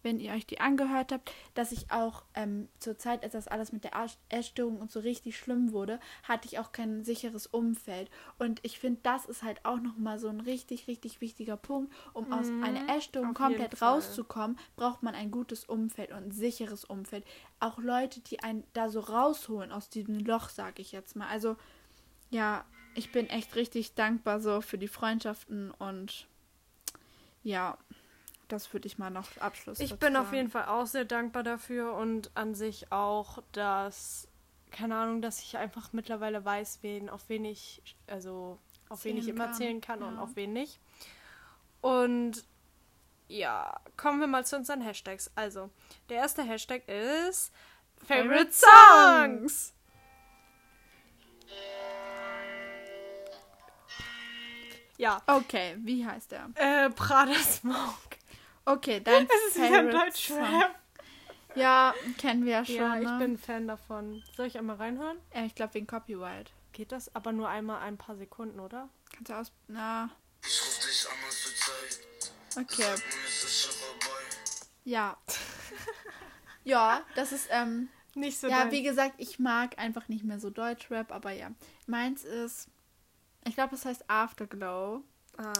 [0.05, 3.72] wenn ihr euch die angehört habt, dass ich auch ähm, zur Zeit, als das alles
[3.72, 8.09] mit der Ess- Essstörung und so richtig schlimm wurde, hatte ich auch kein sicheres Umfeld.
[8.38, 12.32] Und ich finde, das ist halt auch nochmal so ein richtig, richtig wichtiger Punkt, um
[12.32, 13.34] aus einer Essstörung Mhm.
[13.34, 17.24] komplett rauszukommen, braucht man ein gutes Umfeld und ein sicheres Umfeld.
[17.59, 21.26] Auch Leute, die einen da so rausholen aus diesem Loch, sage ich jetzt mal.
[21.26, 21.57] Also
[22.30, 22.64] ja,
[22.95, 26.26] ich bin echt richtig dankbar so für die Freundschaften und
[27.43, 27.78] ja,
[28.49, 30.36] das würde ich mal noch Abschluss Ich bin auf sagen.
[30.36, 34.26] jeden Fall auch sehr dankbar dafür und an sich auch, dass,
[34.70, 38.59] keine Ahnung, dass ich einfach mittlerweile weiß, wen, auf wen ich, also
[38.89, 40.22] auf wen ich immer kann, zählen kann und ja.
[40.22, 40.80] auf wen nicht.
[41.80, 42.45] Und
[43.28, 45.30] ja, kommen wir mal zu unseren Hashtags.
[45.34, 45.70] Also,
[46.09, 47.53] der erste Hashtag ist
[48.07, 49.74] Favorite Favorite Songs.
[54.99, 56.51] Ja, Okay, wie heißt der?
[56.57, 58.16] äh, Prada Smoke.
[58.64, 60.46] Okay, dein Es ist wieder ein Deutschrap.
[60.46, 60.62] Song.
[61.55, 62.74] Ja, kennen wir ja schon.
[62.74, 63.16] Ja, ich ne?
[63.18, 64.22] bin Fan davon.
[64.36, 65.16] Soll ich einmal reinhören?
[65.34, 66.53] Ja, ich glaube wegen Copyright.
[66.72, 67.14] Geht das?
[67.14, 68.88] Aber nur einmal ein paar Sekunden, oder?
[69.14, 69.53] Kannst du aus.
[69.68, 70.11] Na,
[70.44, 72.64] Ich ruf dich an, hast du Zeit?
[72.64, 72.94] okay.
[74.84, 75.16] Ja.
[76.64, 80.38] ja, das ist, ähm, Nicht so ja, dein- wie gesagt, ich mag einfach nicht mehr
[80.40, 81.51] so Deutschrap, aber ja.
[81.86, 82.68] Meins ist,
[83.49, 85.03] ich glaube, es heißt Afterglow.
[85.36, 85.53] Ah,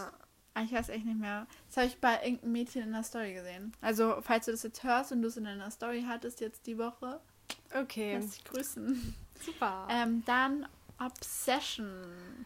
[0.55, 1.45] Ah, Ich weiß echt nicht mehr.
[1.67, 3.71] Das habe ich bei irgendeinem Mädchen in der Story gesehen.
[3.81, 6.77] Also, falls du das jetzt hörst und du es in deiner Story hattest jetzt die
[6.77, 7.19] Woche,
[7.73, 8.15] okay.
[8.17, 9.15] lass dich grüßen.
[9.45, 9.87] Super.
[9.89, 10.67] Ähm, dann
[10.99, 12.45] Obsession.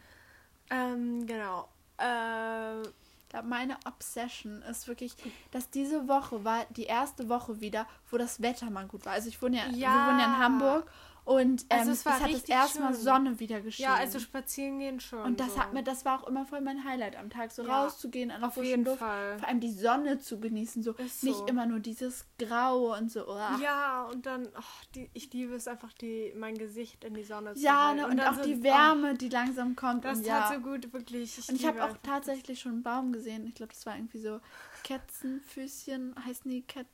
[0.70, 1.68] Ähm, genau.
[1.98, 5.16] Äh, Ich glaube, meine Obsession ist wirklich,
[5.50, 9.14] dass diese Woche war die erste Woche wieder, wo das Wetter mal gut war.
[9.14, 10.06] Also ich wohne ja, wir Ja.
[10.08, 10.88] wohnen ja in Hamburg
[11.24, 12.94] und ähm, Also es es, war hat das erste Mal.
[12.94, 13.90] Sonne wieder geschienen.
[13.92, 15.20] ja, also spazieren gehen schon.
[15.22, 15.60] und das so.
[15.60, 18.40] hat mir, das war auch immer voll mein Highlight am Tag, so Ja, rauszugehen, an
[18.40, 19.38] der auf frischen jeden Luft, Fall.
[19.38, 21.46] vor allem die Sonne zu genießen, so Ist nicht so.
[21.46, 23.26] immer nur dieses Graue und so.
[23.26, 23.38] Oh.
[23.62, 27.54] Ja, und dann, ach, die, ich liebe es einfach, die, mein Gesicht in die Sonne
[27.54, 30.04] zu Ja, ne, und, dann auch so- die oh, Wärme, die langsam kommt.
[30.04, 30.56] das und tat ja.
[30.56, 31.38] so gut, wirklich.
[31.38, 33.46] Ich Und ich habe auch tatsächlich schon einen Baum gesehen.
[33.46, 34.40] Ich glaube, das war irgendwie so
[34.86, 36.86] Katzenfüßchen, heißen die Katz,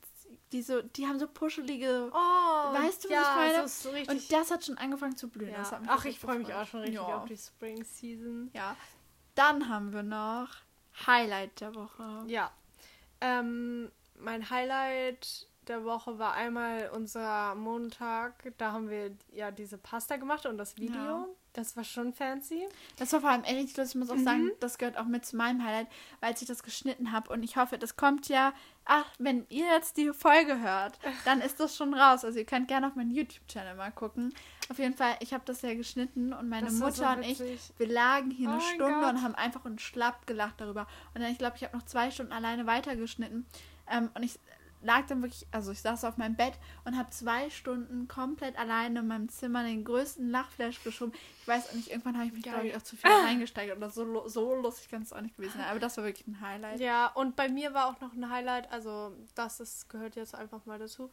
[0.53, 2.11] die so, die haben so puschelige.
[2.13, 2.17] Oh,
[2.75, 3.59] Weißt du, was ja, ich meine?
[3.59, 4.09] so ist so richtig.
[4.11, 5.51] und das hat schon angefangen zu blühen.
[5.51, 5.81] ja.
[5.87, 7.19] Ach, ich freue mich auch schon richtig Ja.
[7.19, 8.51] auf die Spring Season.
[8.55, 8.77] Ja.
[9.35, 10.49] Dann haben wir noch
[11.07, 12.25] Highlight der Woche.
[12.27, 12.51] Ja.
[13.21, 18.53] Ähm, mein Highlight der Woche war einmal unser Montag.
[18.59, 21.37] Da haben wir ja diese Pasta gemacht und das Video.
[21.53, 22.69] Das war schon fancy.
[22.97, 23.89] Das war vor allem echt lustig.
[23.89, 24.25] Ich muss auch Mhm.
[24.25, 25.89] sagen, das gehört auch mit zu meinem Highlight,
[26.21, 27.33] weil ich das geschnitten habe.
[27.33, 28.53] Und ich hoffe, das kommt ja.
[28.85, 32.25] Ach, wenn ihr jetzt die Folge hört, dann ist das schon raus.
[32.25, 34.33] Also ihr könnt gerne auf meinen YouTube-Channel mal gucken.
[34.69, 37.41] Auf jeden Fall, ich habe das ja geschnitten und meine Das Mutter so und ich,
[37.79, 39.15] wir lagen hier Oh eine Stunde Gott.
[39.15, 40.87] und haben einfach und schlapp gelacht darüber.
[41.15, 43.45] Und dann, ich glaube, ich habe noch zwei Stunden alleine weitergeschnitten.
[43.89, 44.39] Ähm, und ich
[44.83, 46.55] lag dann wirklich, also ich saß auf meinem Bett
[46.85, 51.13] und habe zwei Stunden komplett alleine in meinem Zimmer den größten Lachflash geschoben.
[51.43, 53.91] Ich weiß auch nicht, irgendwann habe ich mich, glaube ich, auch zu viel reingesteigert oder
[53.91, 55.69] so, so lustig kann es auch nicht gewesen sein.
[55.69, 56.81] Aber das war wirklich ein Highlight.
[56.81, 60.65] Ja, und bei mir war auch noch ein Highlight, also das ist, gehört jetzt einfach
[60.67, 61.11] mal dazu.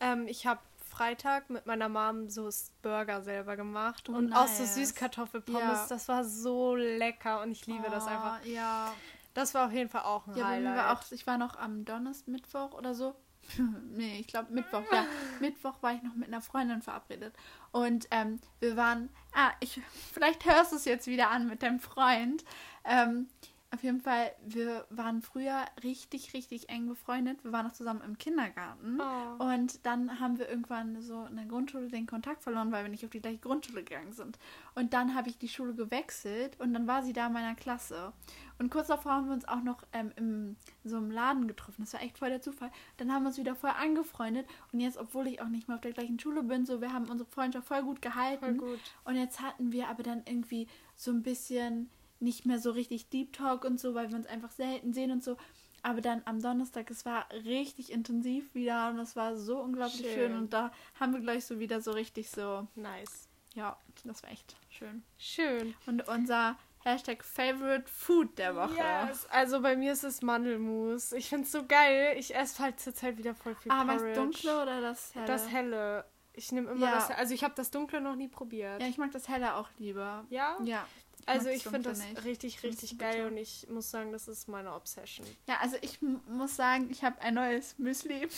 [0.00, 2.48] Ähm, ich habe Freitag mit meiner Mom so
[2.82, 4.74] Burger selber gemacht Oh, und auch so nice.
[4.76, 5.60] Süßkartoffelpommes.
[5.60, 5.86] Ja.
[5.88, 8.44] Das war so lecker und ich liebe das Oh, einfach.
[8.44, 8.92] Ja.
[9.34, 10.76] Das war auf jeden Fall auch ein Ja, Highlight.
[10.76, 13.14] war auch, ich war noch am Donnerstag, Mittwoch oder so.
[13.90, 15.04] nee, ich glaube Mittwoch, ja.
[15.40, 17.34] Mittwoch war ich noch mit einer Freundin verabredet.
[17.72, 19.80] Und ähm, wir waren, ah, ich,
[20.12, 22.44] vielleicht hörst du es jetzt wieder an mit deinem Freund.
[22.84, 23.28] Ähm,
[23.74, 27.42] auf jeden Fall, wir waren früher richtig, richtig eng befreundet.
[27.42, 29.00] Wir waren noch zusammen im Kindergarten.
[29.00, 29.44] Oh.
[29.44, 33.04] Und dann haben wir irgendwann so in der Grundschule den Kontakt verloren, weil wir nicht
[33.04, 34.38] auf die gleiche Grundschule gegangen sind.
[34.76, 38.12] Und dann habe ich die Schule gewechselt und dann war sie da in meiner Klasse.
[38.60, 41.82] Und kurz davor haben wir uns auch noch ähm, im, so im Laden getroffen.
[41.82, 42.70] Das war echt voll der Zufall.
[42.98, 44.46] Dann haben wir uns wieder voll angefreundet.
[44.72, 47.10] Und jetzt, obwohl ich auch nicht mehr auf der gleichen Schule bin, so, wir haben
[47.10, 48.60] unsere Freundschaft voll gut gehalten.
[48.60, 48.80] Voll gut.
[49.04, 51.90] Und jetzt hatten wir aber dann irgendwie so ein bisschen
[52.24, 55.22] nicht mehr so richtig Deep Talk und so, weil wir uns einfach selten sehen und
[55.22, 55.36] so.
[55.82, 60.14] Aber dann am Donnerstag, es war richtig intensiv wieder und es war so unglaublich schön.
[60.30, 60.36] Schön.
[60.36, 63.28] Und da haben wir gleich so wieder so richtig so, Nice.
[63.54, 65.02] ja, das war echt schön.
[65.18, 65.74] Schön.
[65.86, 68.76] Und unser Hashtag Favorite Food der Woche.
[69.08, 69.26] Yes.
[69.30, 71.12] Also bei mir ist es Mandelmus.
[71.12, 72.16] Ich finde es so geil.
[72.18, 74.06] Ich esse halt zurzeit wieder voll viel Ah, Porridge.
[74.08, 75.26] das dunkle oder das helle?
[75.26, 76.04] Das helle.
[76.34, 76.94] Ich nehme immer Ja.
[76.96, 78.80] das Also ich habe das dunkle noch nie probiert.
[78.82, 80.24] Ja, ich mag das helle auch lieber.
[80.30, 80.58] Ja?
[80.64, 80.86] Ja.
[81.26, 82.24] Also ich das finde das nicht.
[82.24, 83.10] richtig, richtig bitter.
[83.12, 85.26] geil und ich muss sagen, das ist meine Obsession.
[85.46, 88.28] Ja, also ich muss sagen, ich habe ein neues Müsli.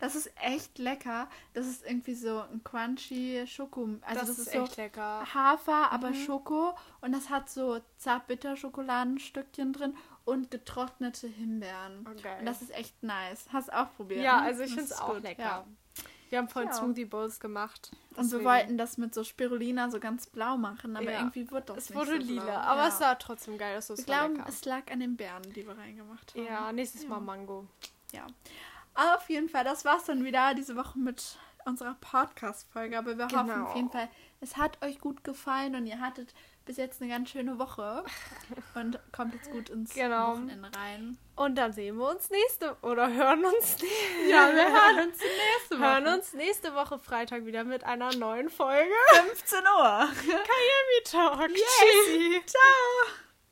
[0.00, 1.28] Das ist echt lecker.
[1.52, 3.90] Das ist irgendwie so ein crunchy Schoko.
[4.00, 5.26] Also das, ist, so echt lecker.
[5.34, 6.24] Hafer, aber Mhm.
[6.24, 6.74] Schoko.
[7.02, 9.94] Und das hat so zartbitter Schokoladenstückchen drin
[10.24, 12.06] und getrocknete Himbeeren.
[12.10, 12.38] Oh, geil.
[12.40, 13.44] Und das ist echt nice.
[13.52, 14.22] Hast du auch probiert?
[14.22, 14.46] ja, ne?
[14.46, 15.42] also ich Das finde es ist auch lecker.
[15.42, 15.66] ja.
[16.30, 16.76] Wir haben vorhin Ja.
[16.76, 17.90] Smoothie Bowls gemacht.
[18.10, 21.18] Und wir deswegen- wollten das mit so Spirulina so ganz blau machen, aber Ja.
[21.18, 22.54] irgendwie wird das Es nicht wurde so lila, blau.
[22.54, 22.88] aber ja.
[22.88, 23.88] es sah trotzdem geil aus.
[23.90, 24.48] Wir glauben, lecker.
[24.48, 26.44] es lag an den Beeren, die wir reingemacht haben.
[26.44, 27.06] Ja, nächstes.
[27.06, 27.66] Mal Mango.
[28.12, 28.26] Ja.
[28.94, 32.98] Aber auf jeden Fall, das war's dann wieder diese Woche mit unserer Podcast-Folge.
[32.98, 33.66] Aber wir hoffen Genau.
[33.66, 34.08] auf jeden Fall,
[34.40, 36.32] es hat euch gut gefallen und ihr hattet
[36.70, 38.04] bis jetzt eine ganz schöne Woche
[38.76, 40.34] und kommt jetzt gut ins Genau.
[40.34, 41.18] Wochenende rein.
[41.34, 43.76] Und dann sehen wir uns nächste oder hören uns
[44.28, 45.84] Ja, wir hören uns nächste Woche.
[45.84, 48.94] hören uns nächste Woche Freitag wieder mit einer neuen Folge.
[49.14, 50.08] 15 Uhr.
[50.96, 51.50] Mittag.
[51.50, 51.56] Yay.
[51.58, 52.42] Tschüssi.
[52.46, 53.29] Ciao.